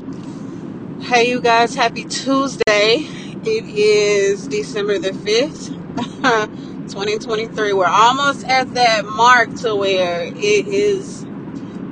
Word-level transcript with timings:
Hey, 0.00 1.28
you 1.28 1.40
guys, 1.40 1.74
happy 1.74 2.02
Tuesday. 2.04 2.96
It 3.44 3.64
is 3.68 4.48
December 4.48 4.98
the 4.98 5.10
5th, 5.10 5.68
2023. 6.90 7.72
We're 7.74 7.86
almost 7.86 8.44
at 8.48 8.74
that 8.74 9.04
mark 9.04 9.54
to 9.56 9.76
where 9.76 10.22
it 10.24 10.34
is 10.66 11.24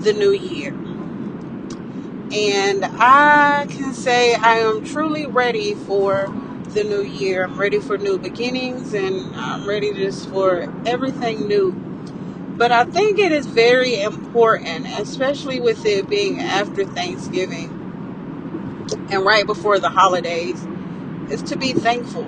the 0.01 0.15
new 0.17 0.33
year. 0.33 0.73
And 2.33 2.85
I 2.85 3.67
can 3.69 3.95
say 3.95 4.35
I 4.35 4.57
am 4.57 4.85
truly 4.85 5.27
ready 5.27 5.75
for 5.75 6.35
the 6.71 6.83
new 6.83 7.03
year. 7.03 7.45
I'm 7.45 7.61
ready 7.61 7.81
for 7.81 7.99
new 7.99 8.19
beginnings 8.19 8.95
and 8.95 9.37
I'm 9.37 9.69
ready 9.69 9.93
just 9.93 10.29
for 10.31 10.75
everything 10.87 11.47
new. 11.47 11.71
But 12.57 12.73
I 12.73 12.87
think 12.87 13.19
it 13.19 13.31
is 13.31 13.47
very 13.47 14.01
important, 14.01 14.87
especially 14.99 15.61
with 15.61 15.85
it 15.87 16.09
being 16.09 16.41
after 16.41 16.85
Thanksgiving 16.85 17.82
and 18.95 19.25
right 19.25 19.47
before 19.47 19.79
the 19.81 19.91
holidays, 19.91 20.67
is 21.31 21.43
to 21.45 21.57
be 21.57 21.73
thankful 21.73 22.27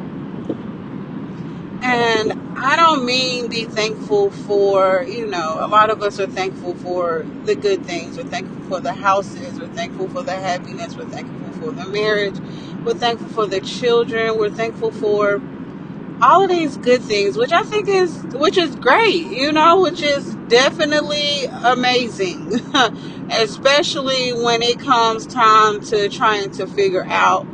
And 1.82 2.32
I 2.59 2.74
don't 2.77 3.06
mean 3.06 3.48
be 3.48 3.64
thankful 3.64 4.30
for, 4.30 5.04
you 5.09 5.27
know, 5.27 5.59
a 5.60 5.68
lot 5.68 5.90
of 5.90 6.02
us 6.02 6.18
are 6.18 6.27
thankful 6.27 6.74
for 6.77 7.24
the 7.45 7.54
good 7.54 7.87
things. 7.87 8.16
We're 8.16 8.24
thankful 8.24 8.60
for 8.68 8.80
the 8.80 8.92
houses. 8.95 9.60
We're 9.60 9.68
thankful 9.68 10.09
for 10.09 10.23
the 10.23 10.32
happiness. 10.34 10.96
We're 10.96 11.06
thankful 11.06 11.52
for 11.60 11.70
the 11.70 11.87
marriage. 11.87 12.38
We're 12.84 12.95
thankful 12.95 13.28
for 13.28 13.46
the 13.46 13.60
children. 13.60 14.38
We're 14.38 14.51
thankful 14.51 14.90
for 14.90 15.40
all 16.23 16.45
of 16.45 16.51
these 16.51 16.76
good 16.78 17.02
things, 17.02 17.37
which 17.37 17.52
I 17.52 17.62
think 17.65 17.88
is, 17.88 18.24
which 18.34 18.59
is 18.59 18.76
great, 18.76 19.26
you 19.26 19.52
know, 19.52 19.82
which 19.82 20.02
is 20.02 20.34
definitely 20.48 21.46
amazing. 21.46 22.60
Especially 23.30 24.33
when 24.33 24.62
it 24.62 24.78
comes 24.78 25.27
time 25.27 25.80
to 25.82 26.09
trying 26.09 26.51
to 26.52 26.66
figure 26.66 27.05
out 27.05 27.46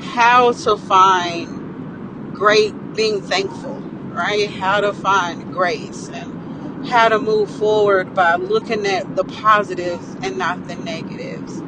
how 0.00 0.52
to 0.52 0.76
find 0.76 2.34
great 2.34 2.94
being 2.94 3.20
thankful, 3.20 3.74
right? 3.74 4.48
How 4.48 4.80
to 4.80 4.92
find 4.92 5.52
grace 5.52 6.08
and 6.08 6.86
how 6.86 7.08
to 7.08 7.18
move 7.18 7.50
forward 7.50 8.14
by 8.14 8.36
looking 8.36 8.86
at 8.86 9.16
the 9.16 9.24
positives 9.24 10.16
and 10.22 10.38
not 10.38 10.66
the 10.68 10.76
negatives. 10.76 11.62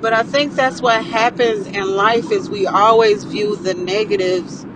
But 0.00 0.12
I 0.12 0.22
think 0.22 0.54
that's 0.54 0.82
what 0.82 1.04
happens 1.04 1.66
in 1.66 1.96
life 1.96 2.32
is 2.32 2.50
we 2.50 2.66
always 2.66 3.24
view 3.24 3.56
the 3.56 3.74
negatives 3.74 4.66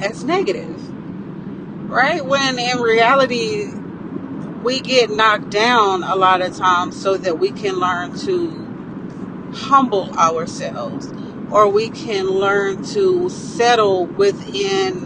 as 0.00 0.24
negative, 0.24 0.90
right? 1.88 2.24
When 2.24 2.58
in 2.58 2.80
reality 2.80 3.70
we 4.66 4.80
get 4.80 5.10
knocked 5.10 5.50
down 5.50 6.02
a 6.02 6.16
lot 6.16 6.42
of 6.42 6.56
times 6.56 7.00
so 7.00 7.16
that 7.16 7.38
we 7.38 7.52
can 7.52 7.78
learn 7.78 8.12
to 8.18 8.50
humble 9.54 10.12
ourselves 10.14 11.06
or 11.52 11.68
we 11.68 11.88
can 11.88 12.26
learn 12.26 12.82
to 12.82 13.28
settle 13.28 14.06
within 14.06 15.04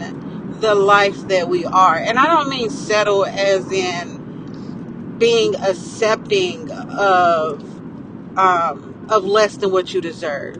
the 0.61 0.73
life 0.73 1.27
that 1.27 1.47
we 1.47 1.63
are. 1.63 1.95
And 1.95 2.17
I 2.17 2.25
don't 2.25 2.49
mean 2.49 2.71
settle 2.71 3.23
as 3.23 3.71
in 3.71 5.15
being 5.19 5.55
accepting 5.57 6.71
of 6.71 7.61
um, 8.39 9.05
of 9.11 9.25
less 9.25 9.57
than 9.57 9.71
what 9.71 9.93
you 9.93 10.01
deserve. 10.01 10.57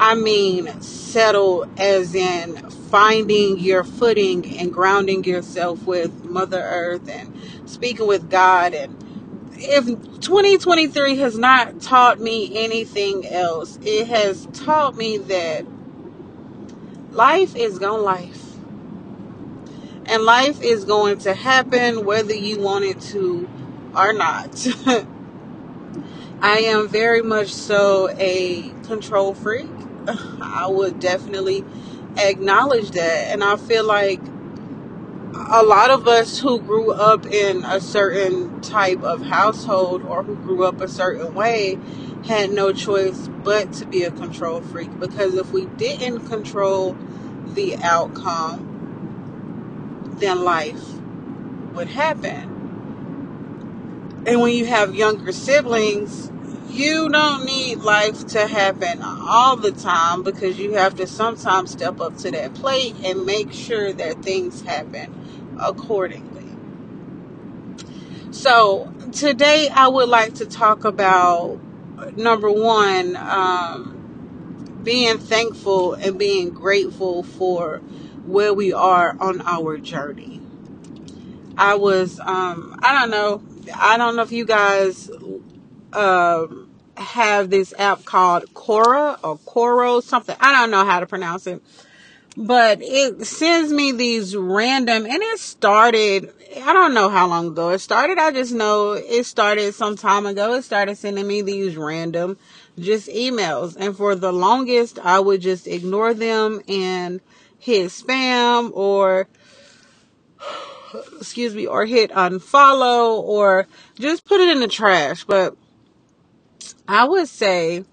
I 0.00 0.16
mean 0.16 0.80
settle 0.80 1.68
as 1.78 2.16
in 2.16 2.68
finding 2.94 3.58
your 3.58 3.82
footing 3.82 4.56
and 4.56 4.72
grounding 4.72 5.24
yourself 5.24 5.82
with 5.82 6.24
Mother 6.26 6.60
Earth 6.62 7.08
and 7.08 7.36
speaking 7.68 8.06
with 8.06 8.30
God 8.30 8.72
and 8.72 8.96
if 9.56 9.84
2023 10.20 11.16
has 11.16 11.36
not 11.36 11.80
taught 11.80 12.20
me 12.20 12.56
anything 12.56 13.26
else, 13.26 13.80
it 13.82 14.06
has 14.06 14.46
taught 14.52 14.96
me 14.96 15.18
that 15.18 15.66
life 17.10 17.56
is 17.56 17.80
going 17.80 17.98
to 17.98 18.04
life. 18.04 18.42
And 20.06 20.22
life 20.22 20.62
is 20.62 20.84
going 20.84 21.18
to 21.18 21.34
happen 21.34 22.04
whether 22.04 22.32
you 22.32 22.60
want 22.60 22.84
it 22.84 23.00
to 23.10 23.50
or 23.96 24.12
not. 24.12 24.68
I 26.40 26.58
am 26.58 26.86
very 26.86 27.22
much 27.22 27.48
so 27.52 28.08
a 28.16 28.72
control 28.84 29.34
freak. 29.34 29.66
I 30.06 30.68
would 30.68 31.00
definitely 31.00 31.64
acknowledge 32.16 32.90
that. 32.92 33.32
And 33.32 33.42
I 33.44 33.56
feel 33.56 33.84
like 33.84 34.20
a 35.34 35.62
lot 35.62 35.90
of 35.90 36.06
us 36.06 36.38
who 36.38 36.60
grew 36.60 36.92
up 36.92 37.26
in 37.26 37.64
a 37.64 37.80
certain 37.80 38.60
type 38.60 39.02
of 39.02 39.22
household 39.22 40.02
or 40.02 40.22
who 40.22 40.36
grew 40.36 40.64
up 40.64 40.80
a 40.80 40.88
certain 40.88 41.34
way 41.34 41.78
had 42.26 42.50
no 42.50 42.72
choice 42.72 43.28
but 43.42 43.72
to 43.74 43.86
be 43.86 44.04
a 44.04 44.10
control 44.10 44.60
freak 44.60 44.98
because 44.98 45.34
if 45.34 45.52
we 45.52 45.66
didn't 45.66 46.26
control 46.28 46.96
the 47.48 47.76
outcome, 47.78 48.70
then 50.18 50.42
life 50.44 50.82
would 51.74 51.88
happen. 51.88 52.50
And 54.26 54.40
when 54.40 54.52
you 54.52 54.64
have 54.66 54.94
younger 54.94 55.32
siblings, 55.32 56.30
you 56.74 57.08
don't 57.08 57.44
need 57.44 57.78
life 57.78 58.26
to 58.26 58.46
happen 58.48 59.00
all 59.02 59.56
the 59.56 59.70
time 59.70 60.24
because 60.24 60.58
you 60.58 60.72
have 60.72 60.96
to 60.96 61.06
sometimes 61.06 61.70
step 61.70 62.00
up 62.00 62.16
to 62.18 62.30
that 62.32 62.52
plate 62.54 62.96
and 63.04 63.24
make 63.24 63.52
sure 63.52 63.92
that 63.92 64.22
things 64.22 64.62
happen 64.62 65.56
accordingly. 65.60 66.44
So, 68.32 68.92
today 69.12 69.68
I 69.68 69.86
would 69.86 70.08
like 70.08 70.34
to 70.34 70.46
talk 70.46 70.84
about 70.84 71.60
number 72.16 72.50
one, 72.50 73.14
um, 73.16 74.80
being 74.82 75.18
thankful 75.18 75.94
and 75.94 76.18
being 76.18 76.50
grateful 76.50 77.22
for 77.22 77.78
where 78.26 78.52
we 78.52 78.72
are 78.72 79.16
on 79.20 79.40
our 79.42 79.78
journey. 79.78 80.40
I 81.56 81.76
was, 81.76 82.18
um, 82.18 82.78
I 82.82 82.98
don't 82.98 83.10
know, 83.10 83.42
I 83.72 83.96
don't 83.96 84.16
know 84.16 84.22
if 84.22 84.32
you 84.32 84.44
guys 84.44 85.08
um, 85.94 86.63
have 86.96 87.50
this 87.50 87.74
app 87.78 88.04
called 88.04 88.52
Cora 88.54 89.18
or 89.22 89.38
Coro 89.38 90.00
something. 90.00 90.36
I 90.40 90.52
don't 90.52 90.70
know 90.70 90.84
how 90.84 91.00
to 91.00 91.06
pronounce 91.06 91.46
it. 91.46 91.62
But 92.36 92.78
it 92.82 93.26
sends 93.26 93.72
me 93.72 93.92
these 93.92 94.36
random 94.36 95.06
and 95.06 95.22
it 95.22 95.38
started 95.38 96.32
i 96.56 96.72
don't 96.72 96.94
know 96.94 97.08
how 97.08 97.28
long 97.28 97.48
ago 97.48 97.70
it 97.70 97.78
started. 97.78 98.18
I 98.18 98.32
just 98.32 98.52
know 98.52 98.92
it 98.92 99.24
started 99.24 99.74
some 99.74 99.96
time 99.96 100.26
ago. 100.26 100.54
It 100.54 100.62
started 100.62 100.96
sending 100.98 101.26
me 101.26 101.42
these 101.42 101.76
random 101.76 102.36
just 102.78 103.08
emails. 103.08 103.76
And 103.76 103.96
for 103.96 104.16
the 104.16 104.32
longest 104.32 104.98
i 104.98 105.20
would 105.20 105.40
just 105.40 105.68
ignore 105.68 106.12
them 106.12 106.60
and 106.68 107.20
hit 107.58 107.86
spam 107.86 108.72
or 108.74 109.28
excuse 111.20 111.54
me 111.54 111.66
or 111.66 111.86
hit 111.86 112.10
unfollow 112.10 113.20
or 113.20 113.68
just 113.96 114.24
put 114.24 114.40
it 114.40 114.48
in 114.48 114.60
the 114.60 114.68
trash. 114.68 115.24
But 115.24 115.56
i 116.88 117.04
would 117.04 117.28
say 117.28 117.84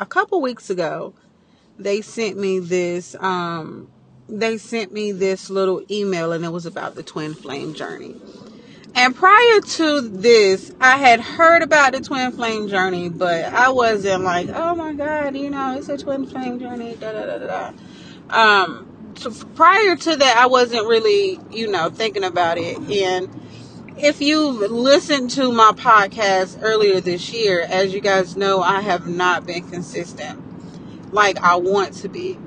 a 0.00 0.06
couple 0.06 0.40
weeks 0.40 0.70
ago 0.70 1.12
they 1.78 2.00
sent 2.00 2.36
me 2.36 2.58
this 2.58 3.14
um 3.20 3.88
they 4.28 4.58
sent 4.58 4.92
me 4.92 5.12
this 5.12 5.50
little 5.50 5.82
email 5.90 6.32
and 6.32 6.44
it 6.44 6.50
was 6.50 6.66
about 6.66 6.96
the 6.96 7.02
twin 7.02 7.32
flame 7.32 7.74
journey. 7.74 8.14
And 8.96 9.14
prior 9.14 9.60
to 9.60 10.00
this 10.00 10.72
i 10.80 10.96
had 10.96 11.20
heard 11.20 11.62
about 11.62 11.92
the 11.92 12.00
twin 12.00 12.32
flame 12.32 12.68
journey 12.68 13.08
but 13.08 13.44
i 13.44 13.68
wasn't 13.68 14.22
like 14.24 14.48
oh 14.52 14.74
my 14.74 14.94
god 14.94 15.36
you 15.36 15.50
know 15.50 15.76
it's 15.76 15.88
a 15.88 15.98
twin 15.98 16.26
flame 16.26 16.58
journey 16.58 16.96
da 16.96 17.12
da 17.12 17.38
da 17.38 17.72
da 18.30 18.64
um 18.64 19.12
so 19.16 19.30
prior 19.54 19.96
to 19.96 20.16
that 20.16 20.36
i 20.38 20.46
wasn't 20.46 20.86
really 20.86 21.38
you 21.50 21.70
know 21.70 21.90
thinking 21.90 22.24
about 22.24 22.58
it. 22.58 22.78
And 22.78 23.28
if 23.98 24.20
you've 24.20 24.70
listened 24.70 25.30
to 25.30 25.52
my 25.52 25.72
podcast 25.74 26.58
earlier 26.62 27.00
this 27.00 27.32
year 27.32 27.62
as 27.62 27.94
you 27.94 28.00
guys 28.00 28.36
know 28.36 28.60
i 28.60 28.80
have 28.80 29.06
not 29.06 29.46
been 29.46 29.68
consistent 29.70 30.42
like 31.12 31.38
i 31.42 31.56
want 31.56 31.94
to 31.94 32.08
be 32.08 32.38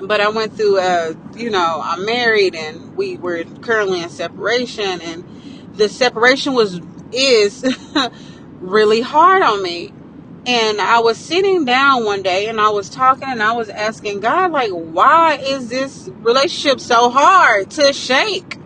but 0.00 0.20
I 0.20 0.28
went 0.28 0.56
through 0.56 0.78
a, 0.78 1.16
you 1.36 1.50
know, 1.50 1.80
I'm 1.82 2.04
married 2.04 2.54
and 2.54 2.96
we 2.96 3.16
were 3.16 3.44
currently 3.62 4.02
in 4.02 4.08
separation 4.08 5.00
and 5.00 5.24
the 5.74 5.88
separation 5.88 6.54
was 6.54 6.80
is 7.12 7.64
really 8.60 9.00
hard 9.00 9.42
on 9.42 9.62
me. 9.62 9.92
And 10.46 10.80
I 10.80 11.00
was 11.00 11.16
sitting 11.16 11.64
down 11.64 12.04
one 12.04 12.22
day 12.22 12.48
and 12.48 12.60
I 12.60 12.68
was 12.68 12.90
talking 12.90 13.28
and 13.28 13.42
I 13.42 13.52
was 13.52 13.68
asking 13.70 14.20
God 14.20 14.52
like 14.52 14.70
why 14.70 15.36
is 15.36 15.68
this 15.68 16.08
relationship 16.20 16.80
so 16.80 17.10
hard 17.10 17.70
to 17.72 17.92
shake? 17.92 18.58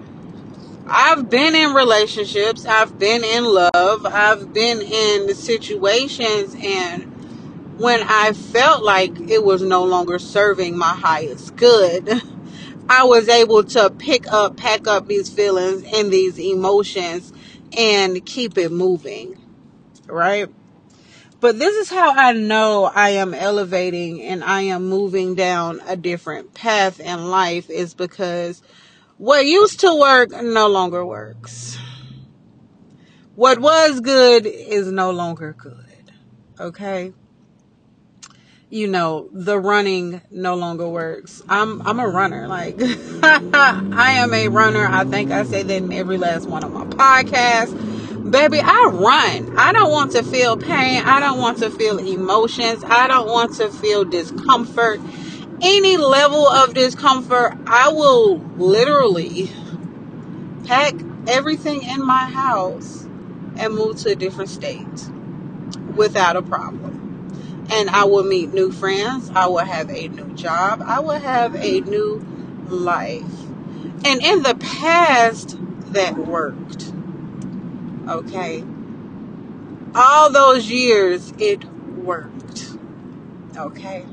I've 0.90 1.28
been 1.28 1.54
in 1.54 1.74
relationships, 1.74 2.64
I've 2.64 2.98
been 2.98 3.22
in 3.22 3.44
love, 3.44 4.06
I've 4.06 4.54
been 4.54 4.80
in 4.80 5.34
situations. 5.34 6.56
And 6.58 7.04
when 7.78 8.02
I 8.02 8.32
felt 8.32 8.82
like 8.82 9.18
it 9.30 9.44
was 9.44 9.60
no 9.60 9.84
longer 9.84 10.18
serving 10.18 10.78
my 10.78 10.88
highest 10.88 11.56
good, 11.56 12.08
I 12.88 13.04
was 13.04 13.28
able 13.28 13.64
to 13.64 13.90
pick 13.90 14.32
up, 14.32 14.56
pack 14.56 14.86
up 14.86 15.08
these 15.08 15.28
feelings 15.28 15.82
and 15.94 16.10
these 16.10 16.38
emotions 16.38 17.34
and 17.76 18.24
keep 18.24 18.56
it 18.56 18.72
moving, 18.72 19.38
right? 20.06 20.48
But 21.40 21.58
this 21.58 21.76
is 21.76 21.90
how 21.90 22.14
I 22.16 22.32
know 22.32 22.90
I 22.92 23.10
am 23.10 23.34
elevating 23.34 24.22
and 24.22 24.42
I 24.42 24.62
am 24.62 24.88
moving 24.88 25.34
down 25.34 25.82
a 25.86 25.96
different 25.96 26.54
path 26.54 26.98
in 26.98 27.28
life 27.28 27.68
is 27.68 27.92
because 27.92 28.62
what 29.18 29.44
used 29.44 29.80
to 29.80 29.94
work 29.94 30.30
no 30.30 30.68
longer 30.68 31.04
works. 31.04 31.78
What 33.34 33.60
was 33.60 34.00
good 34.00 34.46
is 34.46 34.90
no 34.90 35.10
longer 35.10 35.52
good. 35.52 36.12
Okay? 36.58 37.12
you 38.70 38.86
know, 38.86 39.28
the 39.32 39.58
running 39.58 40.20
no 40.30 40.54
longer 40.54 40.88
works. 40.88 41.42
I'm 41.48 41.80
I'm 41.86 41.98
a 42.00 42.08
runner. 42.08 42.46
Like 42.48 42.76
I 43.22 44.12
am 44.16 44.34
a 44.34 44.48
runner. 44.48 44.86
I 44.86 45.04
think 45.04 45.30
I 45.30 45.44
say 45.44 45.62
that 45.62 45.76
in 45.76 45.92
every 45.92 46.18
last 46.18 46.46
one 46.48 46.64
of 46.64 46.72
my 46.72 46.84
podcasts. 46.84 48.30
Baby, 48.30 48.60
I 48.62 48.90
run. 48.92 49.58
I 49.58 49.72
don't 49.72 49.90
want 49.90 50.12
to 50.12 50.22
feel 50.22 50.58
pain. 50.58 51.02
I 51.02 51.18
don't 51.18 51.38
want 51.38 51.58
to 51.58 51.70
feel 51.70 51.98
emotions. 51.98 52.84
I 52.84 53.08
don't 53.08 53.26
want 53.26 53.54
to 53.54 53.70
feel 53.70 54.04
discomfort. 54.04 55.00
Any 55.60 55.96
level 55.96 56.46
of 56.46 56.74
discomfort, 56.74 57.56
I 57.66 57.88
will 57.92 58.38
literally 58.56 59.50
pack 60.64 60.94
everything 61.26 61.82
in 61.82 62.04
my 62.04 62.26
house 62.26 63.04
and 63.56 63.74
move 63.74 63.96
to 63.98 64.10
a 64.10 64.14
different 64.14 64.50
state 64.50 65.10
without 65.96 66.36
a 66.36 66.42
problem 66.42 67.08
and 67.70 67.90
I 67.90 68.04
will 68.04 68.24
meet 68.24 68.52
new 68.52 68.72
friends. 68.72 69.30
I 69.34 69.46
will 69.46 69.58
have 69.58 69.90
a 69.90 70.08
new 70.08 70.34
job. 70.34 70.82
I 70.84 71.00
will 71.00 71.18
have 71.18 71.54
a 71.54 71.80
new 71.80 72.24
life. 72.68 73.22
And 74.04 74.22
in 74.22 74.42
the 74.42 74.54
past, 74.54 75.56
that 75.92 76.16
worked. 76.16 76.92
Okay. 78.08 78.64
All 79.94 80.30
those 80.30 80.70
years, 80.70 81.32
it 81.38 81.64
worked. 81.64 82.72
Okay. 83.56 84.06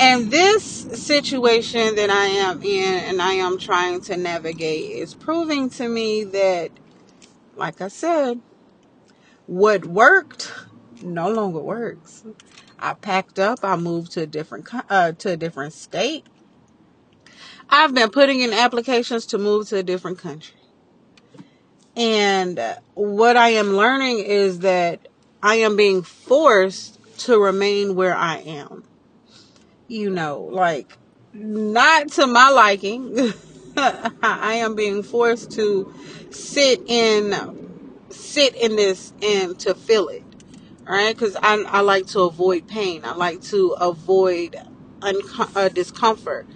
And 0.00 0.30
this 0.30 0.64
situation 0.64 1.96
that 1.96 2.08
I 2.10 2.26
am 2.26 2.62
in 2.62 3.04
and 3.04 3.20
I 3.20 3.32
am 3.34 3.58
trying 3.58 4.00
to 4.02 4.16
navigate 4.16 4.92
is 4.92 5.14
proving 5.14 5.70
to 5.70 5.88
me 5.88 6.24
that, 6.24 6.70
like 7.56 7.80
I 7.80 7.88
said, 7.88 8.40
what 9.46 9.86
worked 9.86 10.52
no 11.02 11.28
longer 11.30 11.58
works. 11.58 12.24
I 12.78 12.94
packed 12.94 13.40
up. 13.40 13.60
I 13.64 13.74
moved 13.74 14.12
to 14.12 14.22
a 14.22 14.26
different 14.26 14.68
uh, 14.88 15.12
to 15.12 15.32
a 15.32 15.36
different 15.36 15.72
state. 15.72 16.24
I've 17.68 17.92
been 17.92 18.10
putting 18.10 18.40
in 18.40 18.52
applications 18.52 19.26
to 19.26 19.38
move 19.38 19.68
to 19.68 19.78
a 19.78 19.82
different 19.82 20.18
country. 20.18 20.54
And 21.96 22.60
what 22.94 23.36
I 23.36 23.50
am 23.50 23.76
learning 23.76 24.20
is 24.20 24.60
that 24.60 25.08
I 25.42 25.56
am 25.56 25.76
being 25.76 26.02
forced 26.02 26.98
to 27.20 27.38
remain 27.38 27.96
where 27.96 28.14
I 28.14 28.36
am. 28.38 28.84
You 29.88 30.10
know, 30.10 30.48
like 30.52 30.96
not 31.32 32.08
to 32.12 32.26
my 32.26 32.50
liking. 32.50 33.32
I 33.76 34.54
am 34.54 34.74
being 34.74 35.02
forced 35.02 35.52
to 35.52 35.92
sit 36.30 36.80
in 36.86 37.34
sit 38.10 38.54
in 38.54 38.76
this 38.76 39.12
and 39.22 39.58
to 39.60 39.74
feel 39.74 40.08
it 40.08 40.24
right? 40.88 41.14
Because 41.14 41.36
I, 41.36 41.62
I 41.68 41.80
like 41.80 42.06
to 42.08 42.20
avoid 42.20 42.66
pain. 42.66 43.04
I 43.04 43.14
like 43.14 43.42
to 43.42 43.72
avoid 43.72 44.56
uh, 45.02 45.68
discomfort. 45.68 46.46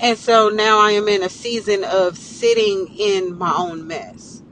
And 0.00 0.18
so 0.18 0.48
now 0.48 0.78
I 0.78 0.92
am 0.92 1.08
in 1.08 1.22
a 1.22 1.28
season 1.28 1.84
of 1.84 2.18
sitting 2.18 2.94
in 2.98 3.38
my 3.38 3.54
own 3.56 3.86
mess. 3.86 4.42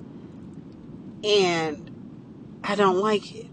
And 1.23 1.91
I 2.63 2.77
don't 2.77 2.99
like 2.99 3.35
it. 3.35 3.47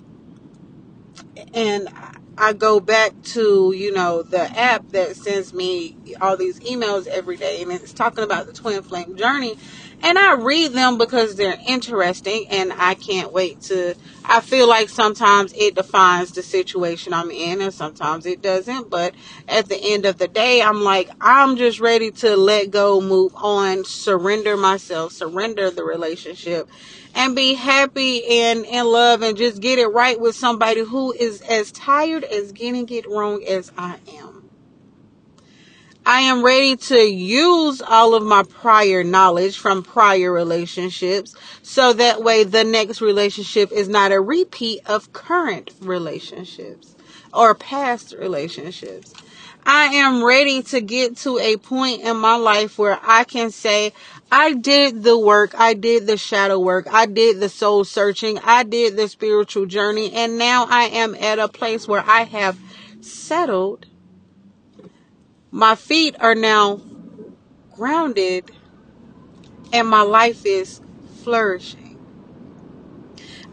And 1.54 1.89
I 2.38 2.54
go 2.54 2.81
back 2.81 3.13
to, 3.36 3.74
you 3.78 3.94
know, 3.94 4.24
the 4.24 4.42
app 4.60 4.89
that 4.89 5.16
sends 5.16 5.54
me 5.54 5.98
all 6.22 6.38
these 6.38 6.60
emails 6.62 7.07
every 7.07 7.38
day 7.38 7.62
and 7.63 7.72
it's 7.72 7.94
talking 7.94 8.25
about 8.25 8.48
the 8.48 8.54
twin 8.54 8.83
flame 8.83 9.16
journey. 9.18 9.57
And 10.03 10.18
I 10.18 10.36
read 10.36 10.74
them 10.74 10.98
because 10.98 11.36
they're 11.36 11.59
interesting 11.68 12.48
and 12.50 12.74
I 12.74 12.95
can't 12.95 13.33
wait 13.33 13.62
to 13.63 13.95
I 14.25 14.42
feel 14.42 14.68
like 14.68 14.89
sometimes 14.89 15.53
it 15.53 15.75
defines 15.75 16.31
the 16.33 16.44
situation 16.44 17.13
I'm 17.13 17.31
in 17.31 17.62
and 17.62 17.74
sometimes 17.74 18.25
it 18.25 18.42
doesn't, 18.42 18.89
but 18.89 19.15
at 19.48 19.68
the 19.69 19.77
end 19.77 20.06
of 20.06 20.18
the 20.19 20.27
day, 20.27 20.62
I'm 20.62 20.83
like 20.83 21.09
I'm 21.21 21.57
just 21.57 21.80
ready 21.80 22.12
to 22.12 22.38
let 22.38 22.71
go, 22.71 23.01
move 23.01 23.33
on, 23.36 23.86
surrender 23.86 24.57
myself, 24.57 25.13
surrender 25.13 25.71
the 25.71 25.83
relationship 25.83 26.69
and 27.15 27.36
be 27.36 27.56
happy 27.56 28.25
and 28.44 28.65
in 28.65 28.86
love 28.86 29.21
and 29.24 29.38
just 29.38 29.62
get 29.62 29.80
it 29.80 29.88
right 29.88 30.19
with 30.19 30.36
somebody 30.36 30.81
who 30.81 31.13
is 31.13 31.42
as 31.42 31.71
tired 31.71 32.24
as 32.24 32.51
getting 32.54 32.88
it 32.89 33.07
wrong 33.09 33.44
as 33.44 33.71
I 33.77 33.97
am. 34.13 34.31
I 36.06 36.21
am 36.21 36.44
ready 36.44 36.75
to 36.77 36.98
use 36.98 37.81
all 37.81 38.15
of 38.15 38.24
my 38.24 38.44
prior 38.44 39.03
knowledge 39.03 39.57
from 39.57 39.83
prior 39.83 40.31
relationships 40.31 41.36
so 41.62 41.94
that 41.94 42.24
way 42.24 42.44
the 42.44 42.63
next 42.63 43.01
relationship 43.01 43.71
is 43.71 43.88
not 43.88 44.12
a 44.12 44.19
repeat 44.19 44.81
of 44.88 45.13
current 45.13 45.71
relationships 45.80 46.95
or 47.33 47.53
past 47.53 48.13
relationships. 48.18 49.13
I 49.63 49.86
am 49.86 50.24
ready 50.24 50.63
to 50.63 50.81
get 50.81 51.18
to 51.18 51.38
a 51.38 51.57
point 51.57 52.01
in 52.01 52.18
my 52.18 52.36
life 52.36 52.80
where 52.80 53.00
I 53.04 53.24
can 53.24 53.51
say, 53.51 53.94
I 54.31 54.54
did 54.54 55.04
the 55.04 55.18
work. 55.18 55.54
I 55.56 55.75
did 55.75 56.07
the 56.07 56.18
shadow 56.18 56.59
work. 56.59 56.88
I 56.92 57.06
did 57.06 57.39
the 57.39 57.50
soul 57.50 57.83
searching. 57.83 58.39
I 58.44 58.63
did 58.63 58.97
the 58.97 59.07
spiritual 59.07 59.68
journey. 59.68 60.13
And 60.13 60.39
now 60.39 60.65
I 60.68 60.86
am 60.86 61.13
at 61.15 61.38
a 61.38 61.47
place 61.47 61.88
where 61.88 62.04
I 62.06 62.24
have 62.24 62.57
settled. 63.01 63.86
My 65.53 65.75
feet 65.75 66.15
are 66.21 66.33
now 66.33 66.80
grounded 67.75 68.51
and 69.74 69.88
my 69.88 70.01
life 70.01 70.45
is 70.45 70.80
flourishing. 71.24 72.00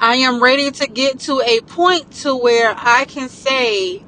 I 0.00 0.16
am 0.16 0.40
ready 0.40 0.70
to 0.70 0.86
get 0.86 1.18
to 1.20 1.40
a 1.40 1.60
point 1.62 2.12
to 2.22 2.36
where 2.36 2.72
I 2.76 3.04
can 3.04 3.28
say, 3.28 4.04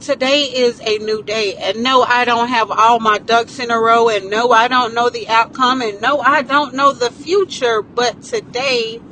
today 0.00 0.44
is 0.44 0.80
a 0.80 0.96
new 0.98 1.22
day. 1.22 1.56
And 1.56 1.82
no, 1.82 2.02
I 2.02 2.24
don't 2.24 2.48
have 2.48 2.70
all 2.70 3.00
my 3.00 3.18
ducks 3.18 3.58
in 3.58 3.70
a 3.70 3.78
row. 3.78 4.08
And 4.08 4.30
no, 4.30 4.50
I 4.52 4.68
don't 4.68 4.94
know 4.94 5.10
the 5.10 5.28
outcome. 5.28 5.82
And 5.82 6.00
no, 6.00 6.20
I 6.20 6.40
don't 6.40 6.74
know 6.74 6.92
the 6.92 7.10
future. 7.10 7.82
But 7.82 8.22
today 8.22 9.02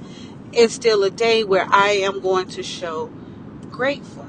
is 0.54 0.72
still 0.72 1.04
a 1.04 1.10
day 1.10 1.44
where 1.44 1.66
I 1.70 1.90
am 1.90 2.20
going 2.20 2.48
to 2.50 2.62
show 2.62 3.12
gratefulness. 3.70 4.23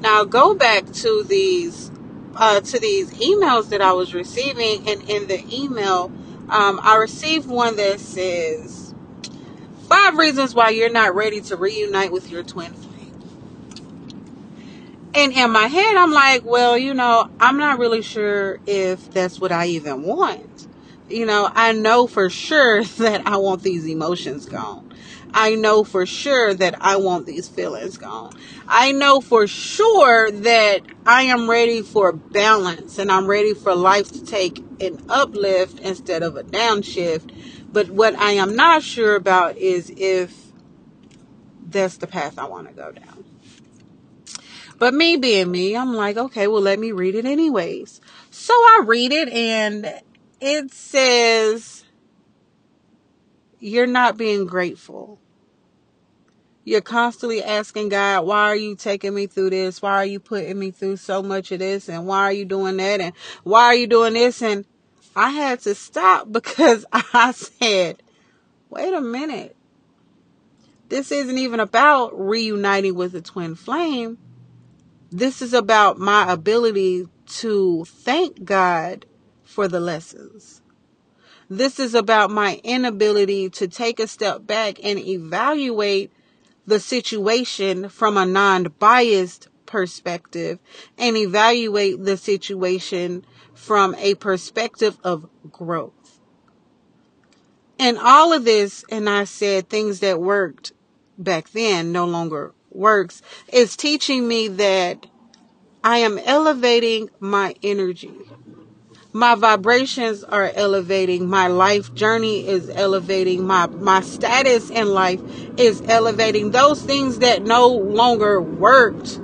Now 0.00 0.24
go 0.24 0.54
back 0.54 0.86
to 0.86 1.24
these 1.28 1.90
uh, 2.36 2.60
to 2.60 2.78
these 2.78 3.10
emails 3.14 3.70
that 3.70 3.82
I 3.82 3.92
was 3.92 4.14
receiving, 4.14 4.88
and 4.88 5.02
in 5.10 5.26
the 5.28 5.44
email, 5.52 6.12
um, 6.48 6.80
I 6.82 6.96
received 6.96 7.48
one 7.48 7.76
that 7.76 8.00
says 8.00 8.94
five 9.88 10.16
reasons 10.16 10.54
why 10.54 10.70
you're 10.70 10.90
not 10.90 11.14
ready 11.14 11.40
to 11.42 11.56
reunite 11.56 12.12
with 12.12 12.30
your 12.30 12.42
twin 12.42 12.72
flame. 12.72 12.88
and 15.14 15.32
in 15.32 15.50
my 15.50 15.66
head, 15.66 15.96
I'm 15.96 16.12
like, 16.12 16.44
well, 16.44 16.78
you 16.78 16.94
know, 16.94 17.30
I'm 17.40 17.58
not 17.58 17.78
really 17.78 18.02
sure 18.02 18.60
if 18.66 19.10
that's 19.10 19.40
what 19.40 19.50
I 19.52 19.66
even 19.66 20.02
want. 20.04 20.68
You 21.08 21.26
know, 21.26 21.50
I 21.52 21.72
know 21.72 22.06
for 22.06 22.30
sure 22.30 22.84
that 22.98 23.26
I 23.26 23.36
want 23.38 23.62
these 23.62 23.86
emotions 23.86 24.46
gone. 24.46 24.87
I 25.34 25.54
know 25.54 25.84
for 25.84 26.06
sure 26.06 26.54
that 26.54 26.76
I 26.80 26.96
want 26.96 27.26
these 27.26 27.48
feelings 27.48 27.96
gone. 27.96 28.32
I 28.66 28.92
know 28.92 29.20
for 29.20 29.46
sure 29.46 30.30
that 30.30 30.80
I 31.06 31.22
am 31.24 31.48
ready 31.48 31.82
for 31.82 32.12
balance 32.12 32.98
and 32.98 33.10
I'm 33.10 33.26
ready 33.26 33.54
for 33.54 33.74
life 33.74 34.10
to 34.12 34.24
take 34.24 34.58
an 34.80 35.04
uplift 35.08 35.80
instead 35.80 36.22
of 36.22 36.36
a 36.36 36.42
downshift. 36.42 37.32
But 37.72 37.90
what 37.90 38.16
I 38.16 38.32
am 38.32 38.56
not 38.56 38.82
sure 38.82 39.14
about 39.14 39.56
is 39.56 39.92
if 39.96 40.34
that's 41.68 41.98
the 41.98 42.06
path 42.06 42.38
I 42.38 42.46
want 42.46 42.68
to 42.68 42.74
go 42.74 42.92
down. 42.92 43.24
But 44.78 44.94
me 44.94 45.16
being 45.16 45.50
me, 45.50 45.76
I'm 45.76 45.94
like, 45.94 46.16
okay, 46.16 46.46
well, 46.46 46.62
let 46.62 46.78
me 46.78 46.92
read 46.92 47.14
it 47.14 47.24
anyways. 47.24 48.00
So 48.30 48.52
I 48.52 48.82
read 48.86 49.12
it 49.12 49.28
and 49.28 49.92
it 50.40 50.72
says, 50.72 51.84
you're 53.60 53.86
not 53.86 54.16
being 54.16 54.46
grateful. 54.46 55.20
You're 56.64 56.80
constantly 56.80 57.42
asking 57.42 57.88
God, 57.88 58.26
why 58.26 58.42
are 58.44 58.56
you 58.56 58.76
taking 58.76 59.14
me 59.14 59.26
through 59.26 59.50
this? 59.50 59.80
Why 59.80 59.94
are 59.94 60.04
you 60.04 60.20
putting 60.20 60.58
me 60.58 60.70
through 60.70 60.98
so 60.98 61.22
much 61.22 61.50
of 61.50 61.60
this? 61.60 61.88
And 61.88 62.06
why 62.06 62.24
are 62.24 62.32
you 62.32 62.44
doing 62.44 62.76
that? 62.76 63.00
And 63.00 63.14
why 63.42 63.64
are 63.64 63.74
you 63.74 63.86
doing 63.86 64.14
this? 64.14 64.42
And 64.42 64.66
I 65.16 65.30
had 65.30 65.60
to 65.60 65.74
stop 65.74 66.30
because 66.32 66.84
I 66.92 67.32
said, 67.32 68.02
wait 68.68 68.92
a 68.92 69.00
minute. 69.00 69.56
This 70.88 71.12
isn't 71.12 71.38
even 71.38 71.60
about 71.60 72.18
reuniting 72.18 72.94
with 72.94 73.14
a 73.14 73.20
twin 73.20 73.54
flame. 73.54 74.18
This 75.10 75.40
is 75.40 75.54
about 75.54 75.98
my 75.98 76.30
ability 76.30 77.08
to 77.26 77.84
thank 77.86 78.44
God 78.44 79.06
for 79.42 79.68
the 79.68 79.80
lessons. 79.80 80.60
This 81.50 81.80
is 81.80 81.94
about 81.94 82.30
my 82.30 82.60
inability 82.62 83.48
to 83.50 83.68
take 83.68 84.00
a 84.00 84.06
step 84.06 84.46
back 84.46 84.78
and 84.84 84.98
evaluate 84.98 86.12
the 86.66 86.78
situation 86.78 87.88
from 87.88 88.18
a 88.18 88.26
non 88.26 88.64
biased 88.78 89.48
perspective 89.64 90.58
and 90.98 91.16
evaluate 91.16 92.04
the 92.04 92.18
situation 92.18 93.24
from 93.54 93.94
a 93.96 94.14
perspective 94.16 94.98
of 95.02 95.28
growth. 95.50 96.20
And 97.78 97.96
all 97.96 98.32
of 98.32 98.44
this, 98.44 98.84
and 98.90 99.08
I 99.08 99.24
said 99.24 99.68
things 99.68 100.00
that 100.00 100.20
worked 100.20 100.72
back 101.16 101.50
then 101.50 101.92
no 101.92 102.04
longer 102.04 102.52
works, 102.70 103.22
is 103.52 103.76
teaching 103.76 104.28
me 104.28 104.48
that 104.48 105.06
I 105.82 105.98
am 105.98 106.18
elevating 106.18 107.08
my 107.20 107.54
energy. 107.62 108.12
My 109.18 109.34
vibrations 109.34 110.22
are 110.22 110.52
elevating. 110.54 111.28
My 111.28 111.48
life 111.48 111.92
journey 111.92 112.46
is 112.46 112.70
elevating. 112.70 113.44
My, 113.44 113.66
my 113.66 114.00
status 114.00 114.70
in 114.70 114.90
life 114.90 115.20
is 115.56 115.82
elevating. 115.88 116.52
Those 116.52 116.80
things 116.80 117.18
that 117.18 117.42
no 117.42 117.66
longer 117.66 118.40
worked 118.40 119.20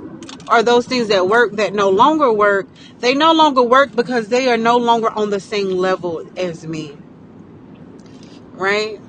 or 0.51 0.63
those 0.63 0.85
things 0.85 1.07
that 1.07 1.29
work 1.29 1.53
that 1.53 1.73
no 1.73 1.89
longer 1.91 2.29
work, 2.29 2.67
they 2.99 3.13
no 3.13 3.31
longer 3.31 3.61
work 3.63 3.95
because 3.95 4.27
they 4.27 4.49
are 4.49 4.57
no 4.57 4.75
longer 4.75 5.09
on 5.09 5.29
the 5.29 5.39
same 5.39 5.69
level 5.69 6.29
as 6.35 6.67
me. 6.67 6.97
Right? 8.51 8.99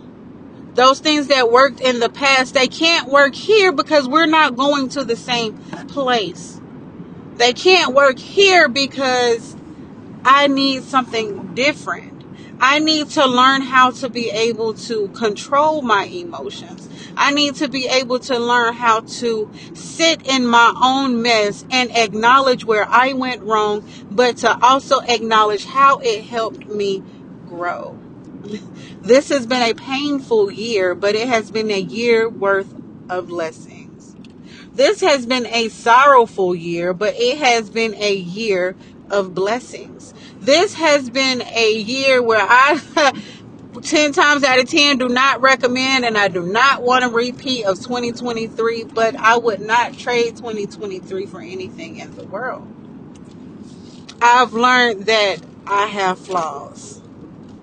Those 0.75 1.01
things 1.01 1.27
that 1.27 1.51
worked 1.51 1.81
in 1.81 1.99
the 1.99 2.11
past, 2.11 2.55
they 2.55 2.69
can't 2.69 3.09
work 3.09 3.35
here 3.35 3.73
because 3.73 4.07
we're 4.07 4.27
not 4.27 4.55
going 4.55 4.91
to 4.91 5.03
the 5.03 5.17
same 5.17 5.59
place. 5.89 6.61
They 7.39 7.55
can't 7.55 7.93
work 7.93 8.21
here 8.21 8.69
because 8.69 9.57
I 10.29 10.49
need 10.49 10.83
something 10.83 11.55
different. 11.55 12.25
I 12.59 12.81
need 12.81 13.11
to 13.11 13.25
learn 13.25 13.63
how 13.63 13.93
to 13.93 14.09
be 14.09 14.29
able 14.29 14.75
to 14.75 15.07
control 15.11 15.83
my 15.83 16.07
emotions. 16.07 16.89
I 17.17 17.31
need 17.31 17.55
to 17.57 17.69
be 17.69 17.87
able 17.87 18.19
to 18.19 18.37
learn 18.37 18.75
how 18.75 19.03
to 19.21 19.49
sit 19.75 20.27
in 20.27 20.49
my 20.49 20.75
own 20.83 21.23
mess 21.23 21.65
and 21.71 21.97
acknowledge 21.97 22.65
where 22.65 22.89
I 22.89 23.13
went 23.13 23.43
wrong, 23.43 23.89
but 24.11 24.39
to 24.39 24.59
also 24.65 24.99
acknowledge 24.99 25.65
how 25.65 25.99
it 25.99 26.25
helped 26.25 26.67
me 26.67 27.05
grow. 27.47 27.97
This 29.03 29.29
has 29.29 29.47
been 29.47 29.63
a 29.63 29.75
painful 29.75 30.51
year, 30.51 30.97
but 30.97 31.15
it 31.15 31.29
has 31.29 31.53
been 31.53 31.71
a 31.71 31.79
year 31.79 32.29
worth 32.29 32.75
of 33.09 33.31
lessons. 33.31 34.17
This 34.73 35.01
has 35.01 35.27
been 35.27 35.47
a 35.47 35.69
sorrowful 35.69 36.57
year, 36.57 36.93
but 36.93 37.15
it 37.17 37.39
has 37.39 37.71
been 37.71 37.95
a 37.95 38.15
year 38.15 38.75
of 39.11 39.35
blessings. 39.35 40.15
This 40.41 40.75
has 40.75 41.11
been 41.11 41.43
a 41.43 41.73
year 41.75 42.23
where 42.23 42.45
I 42.49 43.13
10 43.83 44.13
times 44.13 44.43
out 44.43 44.59
of 44.59 44.69
10 44.69 44.99
do 44.99 45.09
not 45.09 45.41
recommend 45.41 46.05
and 46.05 46.17
I 46.17 46.29
do 46.29 46.43
not 46.43 46.83
want 46.83 47.05
a 47.05 47.09
repeat 47.09 47.65
of 47.65 47.77
2023, 47.81 48.85
but 48.85 49.17
I 49.17 49.37
would 49.37 49.61
not 49.61 49.97
trade 49.97 50.37
2023 50.37 51.27
for 51.27 51.41
anything 51.41 51.99
in 51.99 52.15
the 52.17 52.25
world. 52.25 52.67
I've 54.21 54.55
learned 54.55 55.07
that 55.07 55.37
I 55.67 55.87
have 55.87 56.19
flaws, 56.19 57.03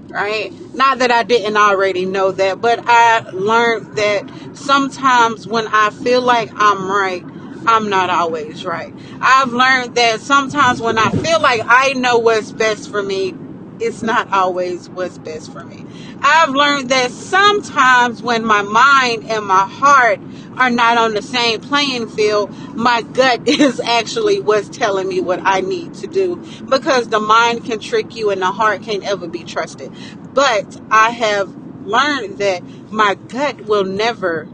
right? 0.09 0.51
Not 0.73 0.99
that 0.99 1.11
I 1.11 1.23
didn't 1.23 1.57
already 1.57 2.05
know 2.05 2.31
that, 2.31 2.61
but 2.61 2.81
I 2.85 3.29
learned 3.31 3.97
that 3.97 4.29
sometimes 4.53 5.47
when 5.47 5.67
I 5.67 5.89
feel 5.89 6.21
like 6.21 6.51
I'm 6.53 6.89
right, 6.89 7.25
I'm 7.65 7.89
not 7.89 8.09
always 8.09 8.65
right. 8.65 8.93
I've 9.21 9.53
learned 9.53 9.95
that 9.95 10.19
sometimes 10.21 10.81
when 10.81 10.97
I 10.97 11.09
feel 11.09 11.41
like 11.41 11.61
I 11.65 11.93
know 11.93 12.19
what's 12.19 12.51
best 12.51 12.89
for 12.89 13.01
me, 13.01 13.33
it's 13.79 14.01
not 14.01 14.31
always 14.31 14.89
what's 14.89 15.17
best 15.17 15.51
for 15.51 15.63
me. 15.63 15.85
I've 16.21 16.49
learned 16.49 16.89
that 16.89 17.11
sometimes 17.11 18.21
when 18.21 18.45
my 18.45 18.61
mind 18.61 19.25
and 19.29 19.45
my 19.45 19.67
heart 19.67 20.19
are 20.57 20.69
not 20.69 20.97
on 20.97 21.13
the 21.13 21.21
same 21.21 21.59
playing 21.59 22.07
field, 22.07 22.55
my 22.75 23.01
gut 23.01 23.41
is 23.47 23.79
actually 23.79 24.39
what's 24.39 24.69
telling 24.69 25.07
me 25.07 25.21
what 25.21 25.41
I 25.43 25.61
need 25.61 25.93
to 25.95 26.07
do 26.07 26.37
because 26.69 27.09
the 27.09 27.19
mind 27.19 27.65
can 27.65 27.79
trick 27.79 28.15
you 28.15 28.29
and 28.29 28.41
the 28.41 28.51
heart 28.51 28.83
can't 28.83 29.03
ever 29.03 29.27
be 29.27 29.43
trusted. 29.43 29.91
But 30.33 30.79
I 30.89 31.11
have 31.11 31.53
learned 31.85 32.37
that 32.37 32.63
my 32.91 33.15
gut 33.15 33.61
will 33.61 33.83
never 33.83 34.47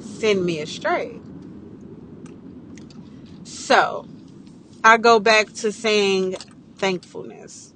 send 0.00 0.44
me 0.44 0.60
astray. 0.60 1.15
So 3.66 4.06
I 4.84 4.96
go 4.96 5.18
back 5.18 5.52
to 5.54 5.72
saying 5.72 6.36
thankfulness. 6.76 7.74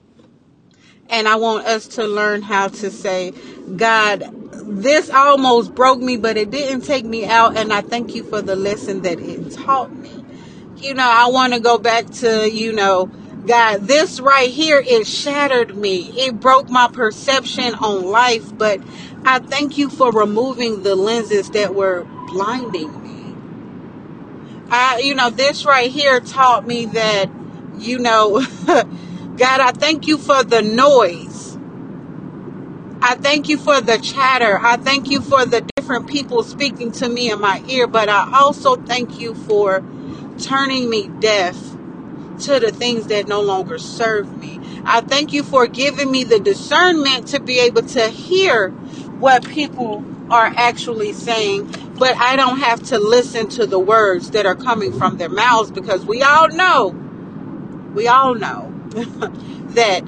And 1.09 1.27
I 1.27 1.35
want 1.35 1.67
us 1.67 1.89
to 1.97 2.07
learn 2.07 2.43
how 2.43 2.69
to 2.69 2.93
say, 2.93 3.33
God, 3.75 4.23
this 4.53 5.11
almost 5.11 5.75
broke 5.75 5.99
me, 5.99 6.17
but 6.17 6.37
it 6.37 6.53
didn't 6.53 6.83
take 6.83 7.05
me 7.05 7.27
out. 7.27 7.57
And 7.57 7.73
I 7.73 7.81
thank 7.81 8.15
you 8.15 8.23
for 8.23 8.41
the 8.41 8.55
lesson 8.55 9.03
that 9.03 9.19
it 9.19 9.51
taught 9.51 9.93
me. 9.93 10.25
You 10.77 10.95
know, 10.95 11.11
I 11.11 11.27
want 11.27 11.55
to 11.55 11.61
go 11.61 11.77
back 11.77 12.07
to, 12.07 12.49
you 12.49 12.73
know, 12.73 13.07
God, 13.49 13.81
this 13.89 14.21
right 14.21 14.49
here, 14.49 14.81
it 14.87 15.09
shattered 15.09 15.77
me. 15.77 16.13
It 16.17 16.39
broke 16.39 16.69
my 16.69 16.87
perception 16.87 17.75
on 17.75 18.05
life, 18.05 18.57
but 18.57 18.81
I 19.25 19.41
thank 19.41 19.77
you 19.77 19.91
for 19.91 20.13
removing 20.13 20.85
the 20.85 20.95
lenses 20.95 21.51
that 21.51 21.75
were 21.75 22.05
blinding. 22.29 23.00
I, 24.71 25.01
you 25.01 25.15
know, 25.15 25.31
this 25.31 25.65
right 25.65 25.91
here 25.91 26.21
taught 26.21 26.67
me 26.67 26.87
that, 26.87 27.29
you 27.79 27.99
know, 27.99 28.41
God, 28.67 29.61
I 29.61 29.73
thank 29.73 30.07
you 30.07 30.17
for 30.17 30.45
the 30.45 30.63
noise. 30.63 31.59
I 33.03 33.15
thank 33.15 33.49
you 33.49 33.59
for 33.59 33.81
the 33.81 33.99
chatter. 33.99 34.59
I 34.61 34.77
thank 34.77 35.11
you 35.11 35.23
for 35.23 35.47
the 35.47 35.63
different 35.77 36.07
people 36.07 36.43
speaking 36.43 36.93
to 36.93 37.09
me 37.09 37.31
in 37.31 37.41
my 37.41 37.63
ear, 37.67 37.87
but 37.87 38.09
I 38.09 38.31
also 38.39 38.77
thank 38.77 39.19
you 39.19 39.35
for 39.35 39.83
turning 40.39 40.89
me 40.89 41.09
deaf 41.21 41.57
to 42.41 42.61
the 42.61 42.71
things 42.71 43.07
that 43.09 43.27
no 43.27 43.41
longer 43.41 43.79
serve 43.79 44.39
me. 44.39 44.61
I 44.85 45.01
thank 45.01 45.33
you 45.33 45.43
for 45.43 45.67
giving 45.67 46.11
me 46.11 46.25
the 46.25 46.39
discernment 46.41 47.29
to 47.29 47.41
be 47.41 47.61
able 47.61 47.83
to 47.83 48.09
hear 48.09 48.75
what 49.21 49.47
people 49.49 50.05
are 50.31 50.47
actually 50.47 51.13
saying, 51.13 51.71
but 51.99 52.17
I 52.17 52.37
don't 52.37 52.59
have 52.59 52.83
to 52.85 52.99
listen 52.99 53.49
to 53.51 53.67
the 53.67 53.79
words 53.79 54.31
that 54.31 54.47
are 54.47 54.55
coming 54.55 54.93
from 54.93 55.19
their 55.19 55.29
mouths 55.29 55.71
because 55.71 56.05
we 56.07 56.23
all 56.23 56.49
know, 56.49 56.89
we 57.95 58.09
all 58.09 58.35
know 58.35 58.73
that 59.75 60.01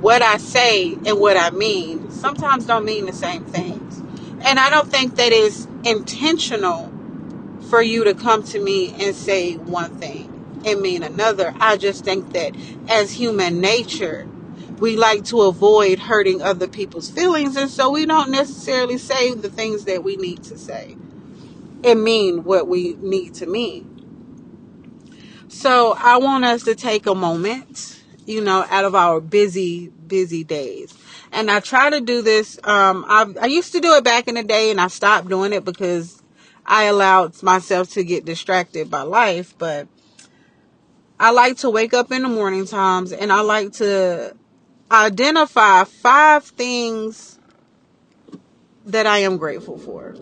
what 0.00 0.22
I 0.22 0.36
say 0.36 0.92
and 0.92 1.18
what 1.18 1.36
I 1.36 1.50
mean 1.50 2.10
sometimes 2.10 2.66
don't 2.66 2.84
mean 2.84 3.06
the 3.06 3.12
same 3.12 3.44
things. 3.44 3.98
And 4.44 4.58
I 4.58 4.70
don't 4.70 4.88
think 4.88 5.16
that 5.16 5.32
is 5.32 5.66
intentional 5.84 6.92
for 7.68 7.82
you 7.82 8.04
to 8.04 8.14
come 8.14 8.42
to 8.44 8.62
me 8.62 8.94
and 9.04 9.14
say 9.14 9.56
one 9.56 9.98
thing 9.98 10.62
and 10.64 10.80
mean 10.80 11.02
another. 11.02 11.54
I 11.58 11.76
just 11.76 12.04
think 12.04 12.32
that 12.32 12.54
as 12.88 13.12
human 13.12 13.60
nature, 13.60 14.28
we 14.78 14.96
like 14.96 15.24
to 15.26 15.42
avoid 15.42 15.98
hurting 15.98 16.42
other 16.42 16.68
people's 16.68 17.10
feelings, 17.10 17.56
and 17.56 17.70
so 17.70 17.90
we 17.90 18.06
don't 18.06 18.30
necessarily 18.30 18.98
say 18.98 19.34
the 19.34 19.50
things 19.50 19.84
that 19.84 20.04
we 20.04 20.16
need 20.16 20.42
to 20.44 20.58
say 20.58 20.96
and 21.84 22.02
mean 22.02 22.44
what 22.44 22.68
we 22.68 22.94
need 22.94 23.34
to 23.34 23.46
mean. 23.46 23.94
So 25.48 25.94
I 25.98 26.18
want 26.18 26.44
us 26.44 26.64
to 26.64 26.74
take 26.74 27.06
a 27.06 27.14
moment, 27.14 28.02
you 28.26 28.40
know, 28.40 28.64
out 28.68 28.84
of 28.84 28.94
our 28.94 29.20
busy, 29.20 29.88
busy 29.88 30.44
days. 30.44 30.94
And 31.32 31.50
I 31.50 31.60
try 31.60 31.90
to 31.90 32.00
do 32.00 32.22
this. 32.22 32.58
Um, 32.64 33.04
I, 33.08 33.26
I 33.40 33.46
used 33.46 33.72
to 33.72 33.80
do 33.80 33.94
it 33.94 34.04
back 34.04 34.28
in 34.28 34.34
the 34.34 34.42
day, 34.42 34.70
and 34.70 34.80
I 34.80 34.88
stopped 34.88 35.28
doing 35.28 35.52
it 35.52 35.64
because 35.64 36.22
I 36.66 36.84
allowed 36.84 37.42
myself 37.42 37.90
to 37.90 38.04
get 38.04 38.24
distracted 38.24 38.90
by 38.90 39.02
life. 39.02 39.56
But 39.58 39.88
I 41.18 41.30
like 41.30 41.56
to 41.58 41.70
wake 41.70 41.94
up 41.94 42.12
in 42.12 42.22
the 42.22 42.28
morning 42.28 42.66
times, 42.66 43.12
and 43.12 43.32
I 43.32 43.40
like 43.40 43.72
to 43.74 44.36
identify 44.90 45.84
five 45.84 46.44
things 46.44 47.38
that 48.86 49.06
I 49.06 49.18
am 49.18 49.36
grateful 49.36 49.78
for. 49.78 50.16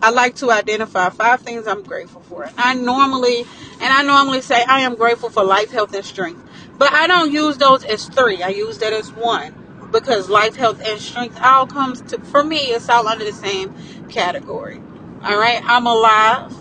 I 0.00 0.10
like 0.10 0.34
to 0.36 0.50
identify 0.50 1.10
five 1.10 1.42
things 1.42 1.66
I'm 1.68 1.84
grateful 1.84 2.22
for. 2.22 2.50
I 2.56 2.74
normally, 2.74 3.40
and 3.40 3.92
I 3.92 4.02
normally 4.02 4.40
say 4.40 4.64
I 4.64 4.80
am 4.80 4.96
grateful 4.96 5.30
for 5.30 5.44
life, 5.44 5.70
health, 5.70 5.94
and 5.94 6.04
strength. 6.04 6.42
But 6.76 6.92
I 6.92 7.06
don't 7.06 7.30
use 7.30 7.58
those 7.58 7.84
as 7.84 8.06
three. 8.06 8.42
I 8.42 8.48
use 8.48 8.78
that 8.78 8.92
as 8.92 9.12
one 9.12 9.54
because 9.92 10.28
life, 10.28 10.56
health, 10.56 10.82
and 10.84 11.00
strength 11.00 11.38
all 11.40 11.66
comes 11.68 12.00
to, 12.02 12.18
for 12.18 12.42
me, 12.42 12.56
it's 12.56 12.88
all 12.88 13.06
under 13.06 13.24
the 13.24 13.32
same 13.32 13.72
category. 14.08 14.82
All 15.22 15.38
right. 15.38 15.62
I'm 15.64 15.86
alive. 15.86 16.52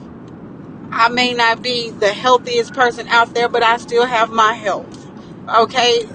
I 0.91 1.09
may 1.09 1.33
not 1.33 1.63
be 1.63 1.89
the 1.89 2.13
healthiest 2.13 2.73
person 2.73 3.07
out 3.07 3.33
there, 3.33 3.49
but 3.49 3.63
I 3.63 3.77
still 3.77 4.05
have 4.05 4.29
my 4.29 4.53
health. 4.53 5.07
Okay 5.49 6.05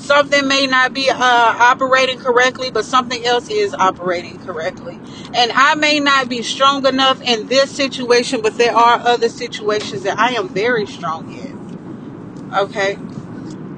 something 0.00 0.48
may 0.48 0.66
not 0.66 0.92
be 0.92 1.10
uh, 1.10 1.16
operating 1.18 2.18
correctly, 2.18 2.70
but 2.70 2.84
something 2.84 3.24
else 3.24 3.48
is 3.48 3.74
operating 3.74 4.38
correctly. 4.40 4.98
And 5.34 5.52
I 5.52 5.74
may 5.76 6.00
not 6.00 6.28
be 6.28 6.42
strong 6.42 6.86
enough 6.86 7.20
in 7.22 7.46
this 7.48 7.70
situation, 7.70 8.40
but 8.42 8.58
there 8.58 8.76
are 8.76 8.98
other 9.00 9.28
situations 9.28 10.02
that 10.02 10.18
I 10.18 10.32
am 10.32 10.48
very 10.48 10.86
strong 10.86 11.32
in. 11.32 12.52
Okay. 12.54 12.98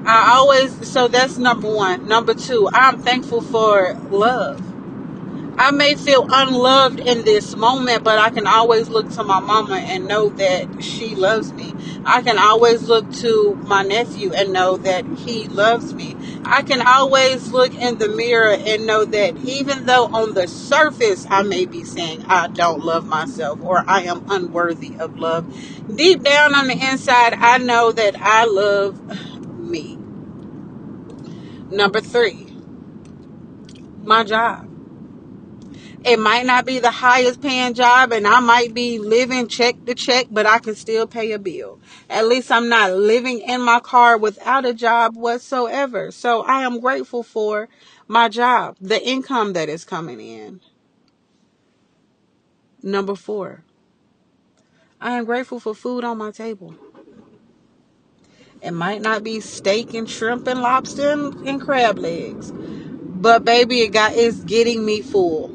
I 0.05 0.35
always, 0.37 0.87
so 0.87 1.07
that's 1.07 1.37
number 1.37 1.73
one. 1.73 2.07
Number 2.07 2.33
two, 2.33 2.69
I'm 2.73 3.01
thankful 3.01 3.41
for 3.41 3.93
love. 4.11 4.72
I 5.55 5.69
may 5.69 5.93
feel 5.93 6.25
unloved 6.29 6.99
in 6.99 7.25
this 7.25 7.55
moment, 7.55 8.03
but 8.03 8.17
I 8.17 8.31
can 8.31 8.47
always 8.47 8.89
look 8.89 9.09
to 9.11 9.23
my 9.23 9.39
mama 9.39 9.75
and 9.75 10.07
know 10.07 10.29
that 10.29 10.83
she 10.83 11.13
loves 11.13 11.53
me. 11.53 11.75
I 12.05 12.23
can 12.23 12.39
always 12.39 12.87
look 12.87 13.11
to 13.13 13.55
my 13.67 13.83
nephew 13.83 14.33
and 14.33 14.51
know 14.51 14.77
that 14.77 15.05
he 15.05 15.47
loves 15.47 15.93
me. 15.93 16.17
I 16.43 16.63
can 16.63 16.81
always 16.85 17.51
look 17.51 17.73
in 17.75 17.99
the 17.99 18.09
mirror 18.09 18.57
and 18.59 18.87
know 18.87 19.05
that 19.05 19.37
even 19.37 19.85
though 19.85 20.07
on 20.07 20.33
the 20.33 20.47
surface 20.47 21.27
I 21.29 21.43
may 21.43 21.65
be 21.65 21.83
saying 21.83 22.25
I 22.27 22.47
don't 22.47 22.83
love 22.83 23.05
myself 23.05 23.61
or 23.61 23.83
I 23.87 24.01
am 24.01 24.25
unworthy 24.31 24.95
of 24.97 25.19
love, 25.19 25.45
deep 25.95 26.23
down 26.23 26.55
on 26.55 26.67
the 26.67 26.73
inside, 26.73 27.35
I 27.35 27.59
know 27.59 27.91
that 27.91 28.15
I 28.19 28.45
love 28.45 28.99
me. 29.59 29.99
Number 31.69 32.01
three, 32.01 32.55
my 34.03 34.23
job. 34.23 34.72
It 36.05 36.19
might 36.19 36.45
not 36.45 36.65
be 36.65 36.79
the 36.79 36.91
highest 36.91 37.41
paying 37.41 37.73
job 37.75 38.11
and 38.11 38.27
I 38.27 38.41
might 38.41 38.73
be 38.73 38.99
living 38.99 39.47
check 39.47 39.85
to 39.85 39.95
check, 39.95 40.27
but 40.29 40.45
I 40.45 40.59
can 40.59 40.75
still 40.75 41.07
pay 41.07 41.31
a 41.31 41.39
bill. 41.39 41.79
At 42.09 42.27
least 42.27 42.51
I'm 42.51 42.67
not 42.67 42.91
living 42.91 43.39
in 43.39 43.61
my 43.61 43.79
car 43.79 44.17
without 44.17 44.65
a 44.65 44.73
job 44.73 45.15
whatsoever. 45.15 46.11
So 46.11 46.43
I 46.43 46.63
am 46.63 46.81
grateful 46.81 47.23
for 47.23 47.69
my 48.07 48.27
job, 48.27 48.75
the 48.81 49.01
income 49.01 49.53
that 49.53 49.69
is 49.69 49.85
coming 49.85 50.19
in. 50.19 50.59
Number 52.81 53.15
four, 53.15 53.63
I 54.99 55.17
am 55.17 55.23
grateful 55.23 55.61
for 55.61 55.73
food 55.73 56.03
on 56.03 56.17
my 56.17 56.31
table. 56.31 56.75
It 58.61 58.71
might 58.71 59.01
not 59.01 59.23
be 59.23 59.39
steak 59.39 59.93
and 59.93 60.09
shrimp 60.09 60.47
and 60.47 60.61
lobster 60.61 61.11
and, 61.11 61.47
and 61.47 61.61
crab 61.61 61.97
legs, 61.97 62.51
but 62.51 63.45
baby, 63.45 63.81
it 63.81 63.93
got 63.93 64.13
it's 64.15 64.43
getting 64.43 64.85
me 64.85 65.01
full. 65.01 65.52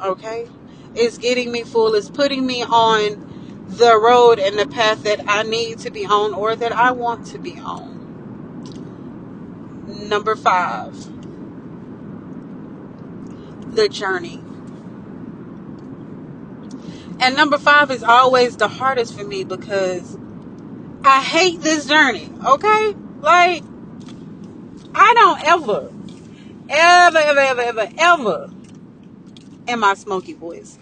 Okay? 0.00 0.48
It's 0.94 1.18
getting 1.18 1.52
me 1.52 1.62
full. 1.62 1.94
It's 1.94 2.10
putting 2.10 2.46
me 2.46 2.62
on 2.62 3.66
the 3.68 3.98
road 3.98 4.38
and 4.38 4.58
the 4.58 4.66
path 4.66 5.02
that 5.02 5.24
I 5.28 5.42
need 5.42 5.80
to 5.80 5.90
be 5.90 6.06
on 6.06 6.32
or 6.34 6.56
that 6.56 6.72
I 6.72 6.92
want 6.92 7.26
to 7.28 7.38
be 7.38 7.58
on. 7.58 7.94
Number 10.08 10.36
five, 10.36 10.94
the 13.74 13.88
journey. 13.88 14.40
And 17.18 17.34
number 17.36 17.58
five 17.58 17.90
is 17.90 18.02
always 18.02 18.56
the 18.56 18.68
hardest 18.68 19.18
for 19.18 19.24
me 19.24 19.44
because 19.44 20.16
I 21.02 21.22
hate 21.22 21.60
this 21.60 21.86
journey. 21.86 22.30
Okay? 22.44 22.94
Like, 23.20 23.62
I 24.94 25.14
don't 25.14 25.42
ever, 25.44 25.90
ever, 26.68 27.18
ever, 27.18 27.40
ever, 27.40 27.60
ever, 27.60 27.88
ever 27.98 28.55
in 29.68 29.80
my 29.80 29.94
smoky 29.94 30.32
voice 30.32 30.78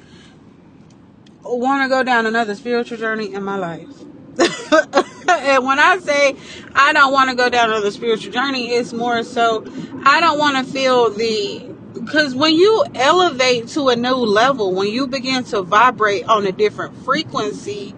want 1.56 1.82
to 1.82 1.88
go 1.88 2.02
down 2.02 2.26
another 2.26 2.54
spiritual 2.54 2.98
journey 2.98 3.32
in 3.32 3.42
my 3.42 3.56
life. 3.56 3.88
and 4.38 5.64
when 5.64 5.78
I 5.78 5.98
say 6.02 6.36
I 6.74 6.92
don't 6.92 7.12
want 7.12 7.30
to 7.30 7.36
go 7.36 7.48
down 7.48 7.70
another 7.70 7.90
spiritual 7.90 8.32
journey, 8.32 8.68
it's 8.68 8.92
more 8.92 9.22
so 9.22 9.64
I 10.04 10.20
don't 10.20 10.38
want 10.38 10.66
to 10.66 10.72
feel 10.72 11.10
the 11.10 11.72
because 11.94 12.34
when 12.34 12.54
you 12.54 12.84
elevate 12.94 13.68
to 13.68 13.88
a 13.88 13.96
new 13.96 14.16
level, 14.16 14.74
when 14.74 14.88
you 14.88 15.06
begin 15.06 15.44
to 15.44 15.62
vibrate 15.62 16.24
on 16.24 16.44
a 16.44 16.52
different 16.52 16.96
frequency, 17.04 17.94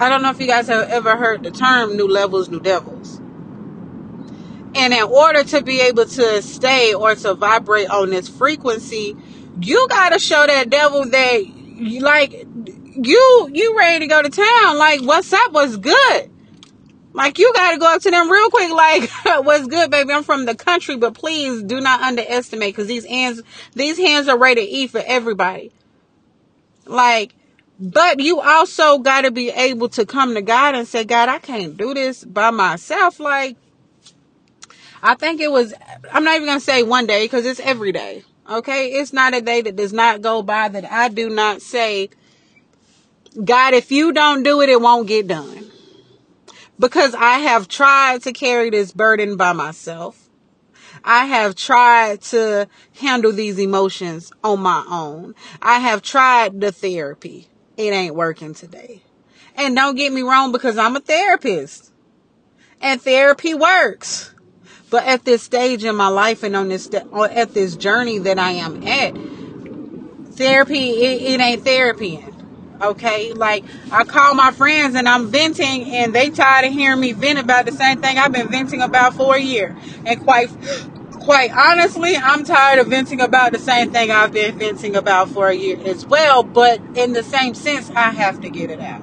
I 0.00 0.08
don't 0.08 0.22
know 0.22 0.30
if 0.30 0.40
you 0.40 0.46
guys 0.46 0.68
have 0.68 0.88
ever 0.88 1.16
heard 1.16 1.42
the 1.42 1.50
term 1.50 1.96
new 1.96 2.08
levels, 2.08 2.48
new 2.48 2.60
devils. 2.60 3.17
And 4.74 4.92
in 4.92 5.02
order 5.02 5.44
to 5.44 5.62
be 5.62 5.80
able 5.80 6.06
to 6.06 6.42
stay 6.42 6.94
or 6.94 7.14
to 7.14 7.34
vibrate 7.34 7.88
on 7.90 8.10
this 8.10 8.28
frequency, 8.28 9.16
you 9.60 9.88
got 9.88 10.10
to 10.10 10.18
show 10.18 10.46
that 10.46 10.70
devil 10.70 11.04
that 11.08 11.42
like 12.00 12.32
you 12.32 13.50
you 13.52 13.76
ready 13.78 14.00
to 14.00 14.06
go 14.06 14.22
to 14.22 14.28
town. 14.28 14.78
Like 14.78 15.00
what's 15.02 15.32
up? 15.32 15.52
What's 15.52 15.76
good? 15.76 16.30
Like 17.12 17.38
you 17.38 17.52
got 17.54 17.72
to 17.72 17.78
go 17.78 17.94
up 17.94 18.02
to 18.02 18.10
them 18.10 18.30
real 18.30 18.50
quick. 18.50 18.70
Like 18.70 19.10
what's 19.44 19.66
good 19.66 19.90
baby? 19.90 20.12
I'm 20.12 20.22
from 20.22 20.44
the 20.44 20.54
country 20.54 20.96
but 20.96 21.14
please 21.14 21.62
do 21.62 21.80
not 21.80 22.00
underestimate 22.02 22.74
because 22.74 22.88
these 22.88 23.04
hands 23.06 23.42
these 23.74 23.98
hands 23.98 24.28
are 24.28 24.38
ready 24.38 24.64
to 24.64 24.70
eat 24.70 24.90
for 24.90 25.02
everybody. 25.04 25.72
Like 26.84 27.34
but 27.80 28.20
you 28.20 28.40
also 28.40 28.98
got 28.98 29.22
to 29.22 29.30
be 29.30 29.50
able 29.50 29.88
to 29.90 30.04
come 30.04 30.34
to 30.34 30.42
god 30.42 30.74
and 30.74 30.86
say 30.86 31.04
god 31.04 31.28
i 31.28 31.38
can't 31.38 31.76
do 31.76 31.94
this 31.94 32.24
by 32.24 32.50
myself. 32.50 33.20
Like 33.20 33.56
i 35.02 35.14
think 35.14 35.40
it 35.40 35.50
was 35.50 35.74
i'm 36.12 36.24
not 36.24 36.36
even 36.36 36.46
gonna 36.46 36.60
say 36.60 36.82
one 36.82 37.06
day 37.06 37.24
because 37.24 37.46
it's 37.46 37.60
every 37.60 37.92
day 37.92 38.22
okay 38.50 38.92
it's 38.92 39.12
not 39.12 39.34
a 39.34 39.40
day 39.40 39.60
that 39.60 39.76
does 39.76 39.92
not 39.92 40.22
go 40.22 40.42
by 40.42 40.68
that 40.68 40.90
i 40.90 41.08
do 41.08 41.28
not 41.28 41.62
say 41.62 42.08
God, 43.44 43.74
if 43.74 43.92
you 43.92 44.12
don't 44.12 44.42
do 44.42 44.60
it, 44.62 44.68
it 44.68 44.80
won't 44.80 45.06
get 45.06 45.28
done. 45.28 45.70
Because 46.78 47.14
I 47.14 47.38
have 47.38 47.68
tried 47.68 48.22
to 48.22 48.32
carry 48.32 48.70
this 48.70 48.92
burden 48.92 49.36
by 49.36 49.52
myself. 49.52 50.28
I 51.04 51.26
have 51.26 51.54
tried 51.54 52.22
to 52.22 52.68
handle 53.00 53.32
these 53.32 53.58
emotions 53.58 54.32
on 54.42 54.60
my 54.60 54.84
own. 54.88 55.34
I 55.62 55.78
have 55.78 56.02
tried 56.02 56.60
the 56.60 56.72
therapy. 56.72 57.48
It 57.76 57.92
ain't 57.92 58.14
working 58.14 58.54
today. 58.54 59.02
And 59.54 59.76
don't 59.76 59.96
get 59.96 60.12
me 60.12 60.22
wrong 60.22 60.50
because 60.50 60.78
I'm 60.78 60.96
a 60.96 61.00
therapist. 61.00 61.92
And 62.80 63.00
therapy 63.00 63.54
works. 63.54 64.34
But 64.90 65.04
at 65.04 65.24
this 65.24 65.42
stage 65.42 65.84
in 65.84 65.96
my 65.96 66.08
life 66.08 66.42
and 66.42 66.56
on 66.56 66.68
this 66.68 66.88
or 67.10 67.28
at 67.28 67.52
this 67.52 67.76
journey 67.76 68.18
that 68.20 68.38
I 68.38 68.52
am 68.52 68.86
at, 68.86 69.14
therapy 70.34 70.90
it, 70.90 71.22
it 71.22 71.40
ain't 71.40 71.64
therapy. 71.64 72.24
Okay, 72.80 73.32
like 73.32 73.64
I 73.90 74.04
call 74.04 74.34
my 74.34 74.52
friends 74.52 74.94
and 74.94 75.08
I'm 75.08 75.30
venting, 75.30 75.92
and 75.92 76.14
they 76.14 76.30
tired 76.30 76.64
of 76.64 76.72
hearing 76.72 77.00
me 77.00 77.12
vent 77.12 77.38
about 77.38 77.66
the 77.66 77.72
same 77.72 78.00
thing 78.00 78.18
I've 78.18 78.32
been 78.32 78.48
venting 78.48 78.82
about 78.82 79.14
for 79.14 79.34
a 79.34 79.40
year. 79.40 79.76
And 80.06 80.22
quite, 80.22 80.48
quite 81.12 81.52
honestly, 81.52 82.16
I'm 82.16 82.44
tired 82.44 82.78
of 82.78 82.86
venting 82.86 83.20
about 83.20 83.52
the 83.52 83.58
same 83.58 83.90
thing 83.90 84.12
I've 84.12 84.32
been 84.32 84.58
venting 84.58 84.94
about 84.94 85.28
for 85.28 85.48
a 85.48 85.54
year 85.54 85.76
as 85.86 86.06
well. 86.06 86.44
But 86.44 86.80
in 86.94 87.14
the 87.14 87.24
same 87.24 87.54
sense, 87.54 87.90
I 87.90 88.12
have 88.12 88.40
to 88.42 88.48
get 88.48 88.70
it 88.70 88.80
out. 88.80 89.02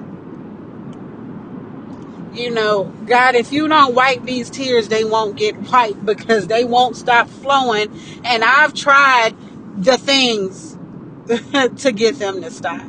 You 2.36 2.50
know, 2.50 2.84
God, 3.06 3.34
if 3.34 3.50
you 3.50 3.66
don't 3.66 3.94
wipe 3.94 4.24
these 4.24 4.50
tears, 4.50 4.88
they 4.88 5.04
won't 5.04 5.36
get 5.36 5.56
wiped 5.56 6.04
because 6.04 6.48
they 6.48 6.64
won't 6.64 6.94
stop 6.94 7.30
flowing. 7.30 7.98
And 8.24 8.44
I've 8.44 8.74
tried 8.74 9.34
the 9.78 9.96
things 9.96 10.76
to 11.82 11.92
get 11.92 12.18
them 12.18 12.42
to 12.42 12.50
stop. 12.50 12.86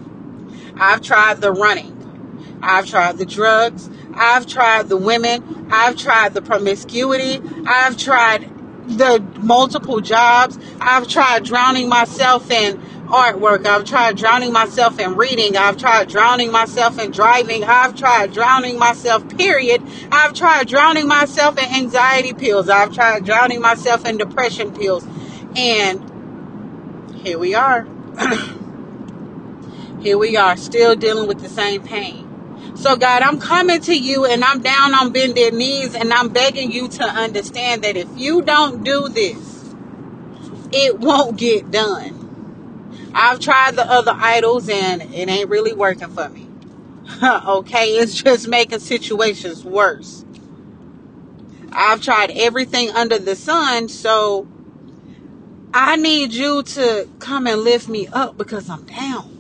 I've 0.76 1.02
tried 1.02 1.40
the 1.40 1.54
running. 1.54 2.60
I've 2.62 2.88
tried 2.88 3.20
the 3.20 3.26
drugs. 3.26 3.90
I've 4.14 4.48
tried 4.48 4.90
the 4.90 4.98
women. 4.98 5.70
I've 5.72 5.96
tried 5.96 6.34
the 6.34 6.42
promiscuity. 6.42 7.42
I've 7.66 7.96
tried 7.96 8.50
the 8.90 9.26
multiple 9.40 10.02
jobs. 10.02 10.60
I've 10.82 11.08
tried 11.08 11.46
drowning 11.46 11.88
myself 11.88 12.52
in 12.52 12.82
artwork. 13.08 13.66
I've 13.66 13.86
tried 13.86 14.18
drowning 14.18 14.54
myself 14.54 15.00
in 15.00 15.16
reading. 15.16 15.58
I've 15.58 15.78
tried 15.78 16.10
drowning 16.10 16.52
myself 16.52 17.00
in 17.00 17.12
driving. 17.12 17.64
I've 17.64 17.96
tried 17.96 18.34
drowning 18.34 18.78
myself, 18.78 19.28
period. 19.38 19.82
I've 20.12 20.34
tried 20.34 20.68
drowning 20.68 21.08
myself 21.08 21.58
in 21.58 21.66
anxiety 21.66 22.34
pills. 22.34 22.70
I've 22.70 22.94
tried 22.94 23.26
drowning 23.26 23.62
myself 23.62 24.06
in 24.06 24.18
depression 24.18 24.74
pills. 24.74 25.06
And 25.56 26.12
here 27.16 27.40
we 27.40 27.56
are. 27.56 27.88
Here 30.00 30.18
we 30.18 30.38
are, 30.38 30.56
still 30.56 30.96
dealing 30.96 31.28
with 31.28 31.40
the 31.40 31.50
same 31.50 31.82
pain. 31.82 32.76
So, 32.76 32.96
God, 32.96 33.24
I'm 33.24 33.40
coming 33.40 33.82
to 33.82 33.98
you 33.98 34.26
and 34.26 34.44
I'm 34.44 34.62
down 34.62 34.94
on 34.94 35.12
bended 35.12 35.56
knees 35.56 35.96
and 35.96 36.14
I'm 36.14 36.30
begging 36.30 36.72
you 36.72 36.88
to 36.88 37.04
understand 37.04 37.84
that 37.84 37.98
if 37.98 38.08
you 38.16 38.44
don't 38.44 38.84
do 38.84 39.10
this, 39.10 39.74
it 40.72 41.00
won't 41.00 41.38
get 41.38 41.72
done. 41.72 42.17
I've 43.14 43.40
tried 43.40 43.76
the 43.76 43.90
other 43.90 44.14
idols 44.16 44.70
and 44.70 45.02
it 45.02 45.30
ain't 45.30 45.50
really 45.50 45.74
working 45.74 46.10
for 46.10 46.30
me. 46.30 46.48
okay, 47.24 47.98
it's 47.98 48.22
just 48.22 48.48
making 48.48 48.80
situations 48.80 49.64
worse. 49.64 50.26
I've 51.72 52.02
tried 52.02 52.32
everything 52.32 52.92
under 52.92 53.18
the 53.20 53.36
sun, 53.36 53.90
so 53.90 54.48
I 55.74 55.96
need 55.96 56.34
you 56.34 56.64
to 56.64 57.08
come 57.20 57.48
and 57.48 57.62
lift 57.62 57.88
me 57.88 58.08
up 58.08 58.38
because 58.38 58.70
I'm 58.70 58.86
down. 58.86 59.34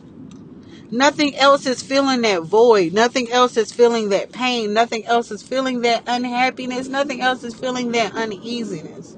Nothing 0.89 1.35
else 1.35 1.65
is 1.65 1.83
filling 1.83 2.21
that 2.21 2.43
void. 2.43 2.93
Nothing 2.93 3.29
else 3.29 3.57
is 3.57 3.73
feeling 3.73 4.09
that 4.09 4.31
pain. 4.31 4.73
Nothing 4.73 5.05
else 5.05 5.31
is 5.31 5.43
feeling 5.43 5.81
that 5.81 6.03
unhappiness. 6.07 6.87
Nothing 6.87 7.21
else 7.21 7.43
is 7.43 7.53
feeling 7.53 7.91
that 7.91 8.13
uneasiness. 8.13 9.17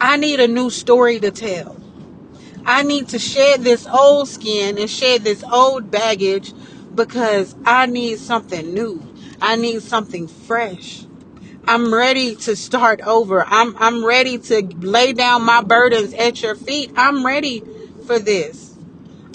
I 0.00 0.16
need 0.16 0.40
a 0.40 0.48
new 0.48 0.70
story 0.70 1.20
to 1.20 1.30
tell. 1.30 1.76
I 2.66 2.82
need 2.82 3.08
to 3.10 3.18
shed 3.20 3.62
this 3.62 3.86
old 3.86 4.28
skin 4.28 4.76
and 4.76 4.90
shed 4.90 5.22
this 5.22 5.44
old 5.44 5.90
baggage 5.90 6.52
because 6.94 7.54
I 7.64 7.86
need 7.86 8.18
something 8.18 8.74
new. 8.74 9.00
I 9.40 9.54
need 9.54 9.82
something 9.82 10.26
fresh. 10.26 11.06
I'm 11.68 11.94
ready 11.94 12.34
to 12.36 12.56
start 12.56 13.00
over. 13.02 13.44
I'm 13.46 13.76
I'm 13.78 14.04
ready 14.04 14.38
to 14.38 14.62
lay 14.80 15.12
down 15.12 15.44
my 15.44 15.62
burdens 15.62 16.12
at 16.14 16.42
your 16.42 16.56
feet. 16.56 16.92
I'm 16.96 17.24
ready 17.24 17.62
for 18.04 18.18
this. 18.18 18.76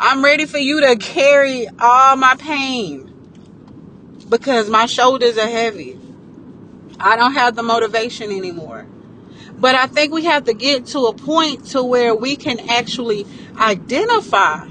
I'm 0.02 0.24
ready 0.24 0.46
for 0.46 0.58
you 0.58 0.82
to 0.82 0.98
carry 0.98 1.68
all 1.80 2.18
my 2.18 2.36
pain 2.36 3.08
because 4.28 4.70
my 4.70 4.88
shoulders 4.88 5.38
are 5.38 5.48
heavy. 5.48 5.98
I 7.00 7.16
don't 7.16 7.34
have 7.34 7.56
the 7.56 7.64
motivation 7.64 8.32
anymore. 8.32 8.88
But 9.62 9.76
I 9.76 9.86
think 9.86 10.12
we 10.12 10.26
have 10.26 10.46
to 10.46 10.54
get 10.54 10.88
to 10.88 11.06
a 11.06 11.14
point 11.14 11.68
to 11.68 11.84
where 11.84 12.16
we 12.16 12.36
can 12.36 12.60
actually 12.70 13.28
identify 13.58 14.68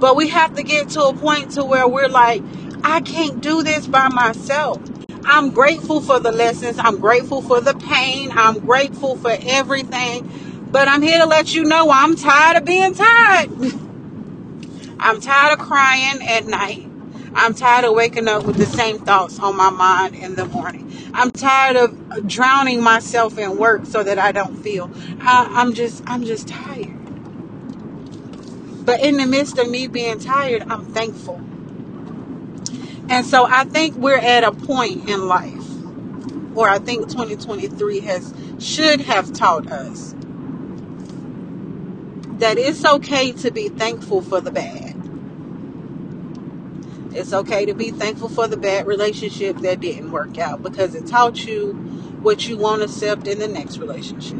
But 0.00 0.16
we 0.16 0.28
have 0.30 0.54
to 0.56 0.62
get 0.62 0.88
to 0.90 1.02
a 1.04 1.14
point 1.14 1.50
to 1.52 1.64
where 1.64 1.86
we're 1.88 2.08
like, 2.08 2.42
I 2.84 3.00
can't 3.02 3.40
do 3.40 3.62
this 3.64 3.86
by 3.86 4.08
myself. 4.08 4.80
I'm 5.24 5.50
grateful 5.52 6.00
for 6.00 6.20
the 6.20 6.32
lessons. 6.32 6.78
I'm 6.78 6.98
grateful 6.98 7.42
for 7.42 7.60
the 7.60 7.74
pain. 7.74 8.30
I'm 8.32 8.60
grateful 8.60 9.16
for 9.16 9.32
everything. 9.40 10.30
But 10.72 10.88
I'm 10.88 11.02
here 11.02 11.18
to 11.20 11.26
let 11.26 11.54
you 11.54 11.64
know 11.64 11.90
I'm 11.92 12.16
tired 12.16 12.58
of 12.58 12.64
being 12.66 12.94
tired. 12.94 13.50
I'm 15.00 15.20
tired 15.20 15.58
of 15.58 15.66
crying 15.66 16.22
at 16.22 16.46
night. 16.46 16.88
I'm 17.34 17.54
tired 17.54 17.84
of 17.84 17.94
waking 17.94 18.28
up 18.28 18.44
with 18.44 18.56
the 18.56 18.66
same 18.66 18.98
thoughts 18.98 19.38
on 19.38 19.56
my 19.56 19.70
mind 19.70 20.16
in 20.16 20.36
the 20.36 20.46
morning. 20.46 20.92
I'm 21.14 21.30
tired 21.30 21.76
of 21.76 22.26
drowning 22.26 22.82
myself 22.82 23.38
in 23.38 23.58
work 23.58 23.86
so 23.86 24.02
that 24.02 24.18
I 24.18 24.32
don't 24.32 24.56
feel. 24.56 24.90
I, 25.20 25.48
I'm 25.54 25.74
just, 25.74 26.02
I'm 26.06 26.24
just 26.24 26.48
tired. 26.48 26.96
But 28.84 29.02
in 29.02 29.18
the 29.18 29.26
midst 29.26 29.58
of 29.58 29.70
me 29.70 29.86
being 29.88 30.18
tired, 30.18 30.64
I'm 30.68 30.86
thankful. 30.86 31.40
And 33.10 33.26
so 33.26 33.44
I 33.44 33.64
think 33.64 33.96
we're 33.96 34.16
at 34.16 34.44
a 34.44 34.52
point 34.52 35.08
in 35.08 35.26
life, 35.26 35.66
or 36.54 36.68
I 36.68 36.78
think 36.78 37.08
2023 37.08 38.00
has 38.00 38.32
should 38.60 39.00
have 39.00 39.32
taught 39.32 39.70
us 39.70 40.14
that 42.38 42.56
it's 42.56 42.84
okay 42.84 43.32
to 43.32 43.50
be 43.50 43.68
thankful 43.68 44.22
for 44.22 44.40
the 44.40 44.52
bad. 44.52 44.94
It's 47.12 47.32
okay 47.32 47.66
to 47.66 47.74
be 47.74 47.90
thankful 47.90 48.28
for 48.28 48.46
the 48.46 48.56
bad 48.56 48.86
relationship 48.86 49.56
that 49.58 49.80
didn't 49.80 50.12
work 50.12 50.38
out 50.38 50.62
because 50.62 50.94
it 50.94 51.08
taught 51.08 51.44
you 51.44 51.72
what 52.22 52.46
you 52.48 52.56
won't 52.56 52.82
accept 52.82 53.26
in 53.26 53.40
the 53.40 53.48
next 53.48 53.78
relationship. 53.78 54.38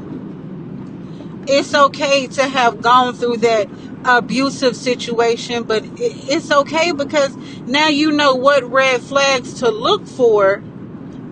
It's 1.48 1.74
okay 1.74 2.28
to 2.28 2.44
have 2.44 2.80
gone 2.80 3.14
through 3.14 3.38
that 3.38 3.68
abusive 4.04 4.76
situation, 4.76 5.64
but 5.64 5.82
it's 5.96 6.50
okay 6.50 6.92
because 6.92 7.36
now 7.66 7.88
you 7.88 8.12
know 8.12 8.34
what 8.34 8.64
red 8.64 9.00
flags 9.00 9.54
to 9.60 9.70
look 9.70 10.06
for 10.06 10.62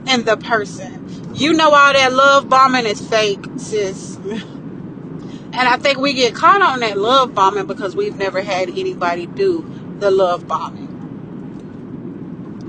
in 0.06 0.24
the 0.24 0.36
person. 0.36 1.34
You 1.34 1.52
know 1.52 1.70
all 1.72 1.92
that 1.92 2.12
love 2.12 2.48
bombing 2.48 2.86
is 2.86 3.00
fake, 3.06 3.44
sis. 3.56 4.16
And 5.50 5.66
I 5.66 5.76
think 5.76 5.98
we 5.98 6.12
get 6.12 6.34
caught 6.34 6.62
on 6.62 6.80
that 6.80 6.98
love 6.98 7.34
bombing 7.34 7.66
because 7.66 7.96
we've 7.96 8.16
never 8.16 8.42
had 8.42 8.68
anybody 8.68 9.26
do 9.26 9.64
the 9.98 10.10
love 10.10 10.46
bombing. 10.46 10.86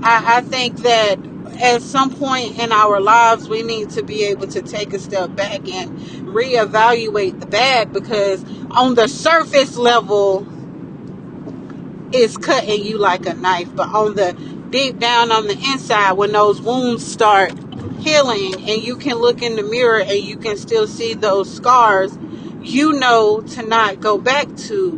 I, 0.02 0.38
I 0.38 0.40
think 0.40 0.78
that 0.78 1.18
at 1.60 1.82
some 1.82 2.10
point 2.10 2.58
in 2.58 2.72
our 2.72 3.00
lives, 3.00 3.48
we 3.48 3.62
need 3.62 3.90
to 3.90 4.02
be 4.02 4.24
able 4.24 4.46
to 4.48 4.62
take 4.62 4.92
a 4.94 4.98
step 4.98 5.34
back 5.36 5.68
and 5.68 5.98
reevaluate 6.26 7.40
the 7.40 7.46
bad 7.46 7.92
because 7.92 8.44
on 8.70 8.94
the 8.94 9.08
surface 9.08 9.76
level, 9.76 10.46
it's 12.12 12.36
cutting 12.36 12.84
you 12.84 12.98
like 12.98 13.26
a 13.26 13.34
knife, 13.34 13.74
but 13.74 13.88
on 13.94 14.14
the 14.14 14.32
deep 14.70 14.98
down 14.98 15.32
on 15.32 15.46
the 15.46 15.54
inside, 15.54 16.12
when 16.12 16.32
those 16.32 16.60
wounds 16.60 17.06
start 17.06 17.52
healing 18.00 18.54
and 18.54 18.82
you 18.82 18.96
can 18.96 19.16
look 19.16 19.42
in 19.42 19.56
the 19.56 19.62
mirror 19.62 20.00
and 20.00 20.18
you 20.20 20.36
can 20.36 20.56
still 20.56 20.86
see 20.86 21.14
those 21.14 21.54
scars, 21.54 22.16
you 22.62 22.94
know 22.94 23.40
to 23.42 23.62
not 23.62 24.00
go 24.00 24.18
back 24.18 24.54
to 24.56 24.92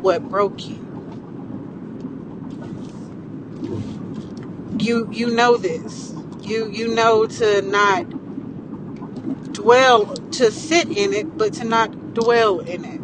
what 0.00 0.28
broke 0.28 0.66
you. 0.66 0.85
You 4.86 5.08
you 5.12 5.34
know 5.34 5.56
this. 5.56 6.14
You 6.42 6.70
you 6.70 6.94
know 6.94 7.26
to 7.26 7.62
not 7.62 8.08
dwell 9.52 10.06
to 10.14 10.50
sit 10.50 10.88
in 10.96 11.12
it, 11.12 11.36
but 11.36 11.54
to 11.54 11.64
not 11.64 12.14
dwell 12.14 12.60
in 12.60 12.84
it. 12.84 13.00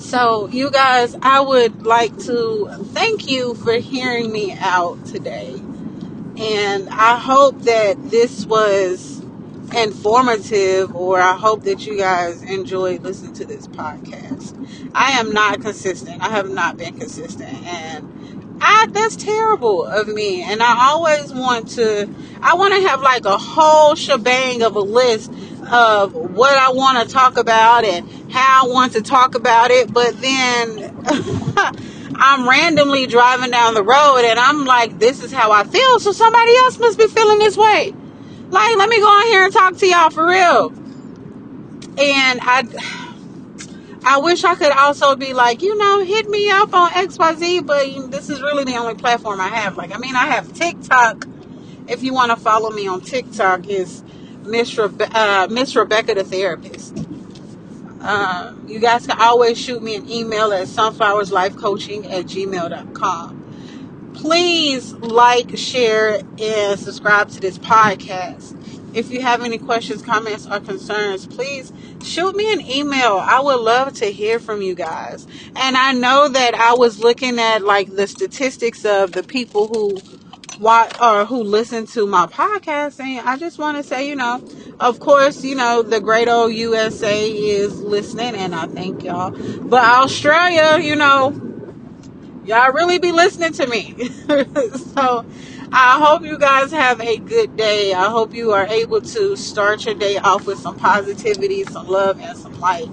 So, 0.00 0.48
you 0.48 0.70
guys, 0.70 1.16
I 1.22 1.40
would 1.40 1.86
like 1.86 2.16
to 2.24 2.68
thank 2.92 3.30
you 3.30 3.54
for 3.54 3.72
hearing 3.74 4.30
me 4.30 4.52
out 4.52 5.04
today. 5.06 5.54
And 6.38 6.88
I 6.90 7.18
hope 7.18 7.62
that 7.62 8.10
this 8.10 8.44
was 8.46 9.24
informative, 9.74 10.94
or 10.94 11.18
I 11.20 11.32
hope 11.36 11.64
that 11.64 11.86
you 11.86 11.96
guys 11.96 12.42
enjoyed 12.42 13.02
listening 13.02 13.32
to 13.34 13.46
this 13.46 13.66
podcast. 13.66 14.54
I 14.94 15.12
am 15.12 15.32
not 15.32 15.60
consistent. 15.62 16.22
I 16.22 16.28
have 16.28 16.50
not 16.50 16.76
been 16.76 16.98
consistent. 16.98 17.66
And 17.66 18.45
I 18.60 18.86
that's 18.90 19.16
terrible 19.16 19.84
of 19.84 20.08
me. 20.08 20.42
And 20.42 20.62
I 20.62 20.90
always 20.90 21.32
want 21.32 21.68
to 21.70 22.08
I 22.40 22.54
want 22.54 22.74
to 22.74 22.88
have 22.88 23.02
like 23.02 23.24
a 23.24 23.36
whole 23.36 23.94
shebang 23.94 24.62
of 24.62 24.76
a 24.76 24.80
list 24.80 25.30
of 25.70 26.14
what 26.14 26.56
I 26.56 26.72
want 26.72 27.06
to 27.06 27.12
talk 27.12 27.36
about 27.36 27.84
and 27.84 28.08
how 28.32 28.66
I 28.66 28.68
want 28.72 28.92
to 28.92 29.02
talk 29.02 29.34
about 29.34 29.70
it, 29.70 29.92
but 29.92 30.20
then 30.20 30.96
I'm 32.18 32.48
randomly 32.48 33.06
driving 33.06 33.50
down 33.50 33.74
the 33.74 33.82
road 33.82 34.22
and 34.24 34.38
I'm 34.38 34.64
like, 34.64 34.98
this 34.98 35.22
is 35.22 35.32
how 35.32 35.52
I 35.52 35.64
feel, 35.64 36.00
so 36.00 36.12
somebody 36.12 36.56
else 36.56 36.78
must 36.78 36.98
be 36.98 37.06
feeling 37.08 37.38
this 37.38 37.56
way. 37.56 37.92
Like, 38.48 38.76
let 38.76 38.88
me 38.88 39.00
go 39.00 39.06
on 39.06 39.26
here 39.26 39.44
and 39.44 39.52
talk 39.52 39.76
to 39.78 39.86
y'all 39.86 40.10
for 40.10 40.26
real. 40.26 40.72
And 41.98 42.40
I 42.42 43.05
I 44.08 44.18
wish 44.18 44.44
I 44.44 44.54
could 44.54 44.70
also 44.70 45.16
be 45.16 45.32
like, 45.32 45.62
you 45.62 45.76
know, 45.76 46.04
hit 46.04 46.28
me 46.30 46.48
up 46.48 46.72
on 46.72 46.90
XYZ, 46.90 47.66
but 47.66 48.12
this 48.12 48.30
is 48.30 48.40
really 48.40 48.62
the 48.62 48.76
only 48.76 48.94
platform 48.94 49.40
I 49.40 49.48
have. 49.48 49.76
Like, 49.76 49.92
I 49.92 49.98
mean, 49.98 50.14
I 50.14 50.26
have 50.26 50.52
TikTok. 50.52 51.26
If 51.88 52.04
you 52.04 52.14
want 52.14 52.30
to 52.30 52.36
follow 52.36 52.70
me 52.70 52.86
on 52.86 53.00
TikTok, 53.00 53.66
is 53.66 54.04
Miss, 54.44 54.72
Rebe- 54.76 55.12
uh, 55.12 55.48
Miss 55.48 55.74
Rebecca 55.74 56.14
the 56.14 56.22
Therapist. 56.22 56.96
Um, 58.00 58.66
you 58.68 58.78
guys 58.78 59.08
can 59.08 59.20
always 59.20 59.58
shoot 59.58 59.82
me 59.82 59.96
an 59.96 60.08
email 60.08 60.52
at 60.52 60.68
sunflowerslifecoaching 60.68 62.08
at 62.08 62.26
gmail.com. 62.26 64.12
Please 64.14 64.92
like, 64.92 65.58
share, 65.58 66.20
and 66.38 66.78
subscribe 66.78 67.30
to 67.30 67.40
this 67.40 67.58
podcast. 67.58 68.52
If 68.94 69.10
you 69.10 69.20
have 69.22 69.42
any 69.42 69.58
questions, 69.58 70.00
comments, 70.00 70.46
or 70.46 70.60
concerns, 70.60 71.26
please 71.26 71.72
shoot 72.06 72.34
me 72.36 72.52
an 72.52 72.60
email. 72.60 73.16
I 73.16 73.40
would 73.40 73.60
love 73.60 73.94
to 73.94 74.06
hear 74.06 74.38
from 74.38 74.62
you 74.62 74.74
guys. 74.74 75.26
And 75.56 75.76
I 75.76 75.92
know 75.92 76.28
that 76.28 76.54
I 76.54 76.74
was 76.74 77.00
looking 77.00 77.38
at 77.38 77.62
like 77.62 77.94
the 77.94 78.06
statistics 78.06 78.84
of 78.84 79.12
the 79.12 79.22
people 79.22 79.68
who 79.68 79.98
watch 80.60 80.98
or 81.00 81.26
who 81.26 81.42
listen 81.42 81.86
to 81.86 82.06
my 82.06 82.26
podcast 82.26 82.98
and 83.00 83.28
I 83.28 83.36
just 83.36 83.58
want 83.58 83.76
to 83.76 83.82
say, 83.82 84.08
you 84.08 84.16
know, 84.16 84.42
of 84.80 85.00
course, 85.00 85.44
you 85.44 85.54
know, 85.54 85.82
the 85.82 86.00
great 86.00 86.28
old 86.28 86.52
USA 86.54 87.30
is 87.30 87.80
listening 87.80 88.34
and 88.34 88.54
I 88.54 88.66
thank 88.66 89.02
y'all. 89.04 89.30
But 89.30 89.84
Australia, 89.84 90.82
you 90.82 90.96
know, 90.96 91.30
y'all 92.46 92.72
really 92.72 92.98
be 92.98 93.12
listening 93.12 93.52
to 93.52 93.66
me. 93.66 94.08
so 94.94 95.26
I 95.72 95.98
hope 96.00 96.22
you 96.22 96.38
guys 96.38 96.70
have 96.70 97.00
a 97.00 97.16
good 97.16 97.56
day. 97.56 97.92
I 97.92 98.08
hope 98.08 98.34
you 98.34 98.52
are 98.52 98.66
able 98.66 99.00
to 99.00 99.36
start 99.36 99.84
your 99.84 99.94
day 99.94 100.16
off 100.16 100.46
with 100.46 100.58
some 100.58 100.78
positivity, 100.78 101.64
some 101.64 101.88
love, 101.88 102.20
and 102.20 102.38
some 102.38 102.58
light. 102.60 102.88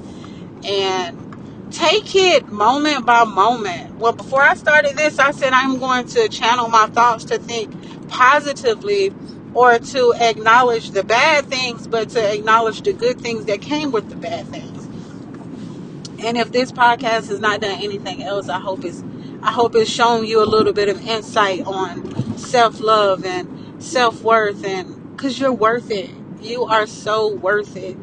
And 0.65 1.71
take 1.71 2.15
it 2.15 2.47
moment 2.51 3.05
by 3.05 3.25
moment. 3.25 3.95
Well, 3.97 4.13
before 4.13 4.41
I 4.41 4.55
started 4.55 4.97
this, 4.97 5.19
I 5.19 5.31
said 5.31 5.53
I'm 5.53 5.77
going 5.79 6.07
to 6.07 6.27
channel 6.29 6.67
my 6.67 6.87
thoughts 6.87 7.25
to 7.25 7.37
think 7.37 8.09
positively 8.09 9.13
or 9.53 9.77
to 9.77 10.13
acknowledge 10.19 10.91
the 10.91 11.03
bad 11.03 11.45
things, 11.45 11.87
but 11.87 12.09
to 12.09 12.33
acknowledge 12.33 12.81
the 12.81 12.93
good 12.93 13.21
things 13.21 13.45
that 13.45 13.61
came 13.61 13.91
with 13.91 14.09
the 14.09 14.15
bad 14.15 14.47
things. 14.47 14.87
And 16.25 16.37
if 16.37 16.51
this 16.51 16.71
podcast 16.71 17.27
has 17.27 17.39
not 17.39 17.61
done 17.61 17.79
anything 17.83 18.23
else, 18.23 18.49
I 18.49 18.59
hope 18.59 18.83
it's 18.83 19.03
I 19.43 19.51
hope 19.51 19.75
it's 19.75 19.91
shown 19.91 20.25
you 20.25 20.41
a 20.43 20.45
little 20.45 20.73
bit 20.73 20.89
of 20.89 21.05
insight 21.07 21.63
on 21.65 22.37
self-love 22.37 23.25
and 23.25 23.83
self-worth 23.83 24.65
and 24.65 25.17
cuz 25.19 25.39
you're 25.39 25.53
worth 25.53 25.91
it. 25.91 26.09
You 26.41 26.65
are 26.65 26.87
so 26.87 27.33
worth 27.35 27.75
it. 27.77 27.97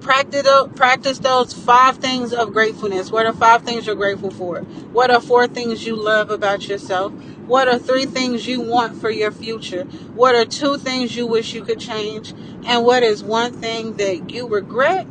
Practice 0.00 0.48
practice 0.76 1.18
those 1.20 1.52
five 1.52 1.98
things 1.98 2.32
of 2.32 2.54
gratefulness. 2.54 3.12
What 3.12 3.26
are 3.26 3.34
five 3.34 3.62
things 3.64 3.86
you're 3.86 3.96
grateful 3.96 4.30
for? 4.30 4.60
What 4.92 5.10
are 5.10 5.20
four 5.20 5.46
things 5.46 5.86
you 5.86 5.96
love 5.96 6.30
about 6.30 6.68
yourself? 6.68 7.12
What 7.46 7.68
are 7.68 7.78
three 7.78 8.06
things 8.06 8.48
you 8.48 8.62
want 8.62 9.00
for 9.00 9.10
your 9.10 9.32
future? 9.32 9.84
What 10.14 10.34
are 10.36 10.46
two 10.46 10.78
things 10.78 11.16
you 11.16 11.26
wish 11.26 11.54
you 11.54 11.62
could 11.62 11.80
change? 11.80 12.32
And 12.66 12.84
what 12.84 13.02
is 13.04 13.22
one 13.24 13.52
thing 13.52 13.96
that 13.98 14.30
you 14.30 14.48
regret 14.48 15.06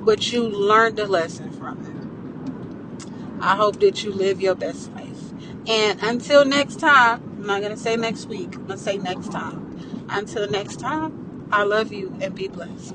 but 0.00 0.32
you 0.32 0.48
learned 0.48 0.98
a 1.00 1.06
lesson 1.06 1.50
from 1.52 1.84
it. 1.84 1.95
I 3.40 3.56
hope 3.56 3.80
that 3.80 4.04
you 4.04 4.12
live 4.12 4.40
your 4.40 4.54
best 4.54 4.92
life. 4.92 5.32
And 5.68 6.02
until 6.02 6.44
next 6.44 6.80
time, 6.80 7.22
I'm 7.22 7.46
not 7.46 7.60
going 7.60 7.74
to 7.74 7.80
say 7.80 7.96
next 7.96 8.26
week, 8.26 8.54
I'm 8.54 8.66
going 8.66 8.78
to 8.78 8.84
say 8.84 8.98
next 8.98 9.32
time. 9.32 10.06
Until 10.08 10.48
next 10.48 10.80
time, 10.80 11.48
I 11.52 11.64
love 11.64 11.92
you 11.92 12.16
and 12.20 12.34
be 12.34 12.48
blessed. 12.48 12.94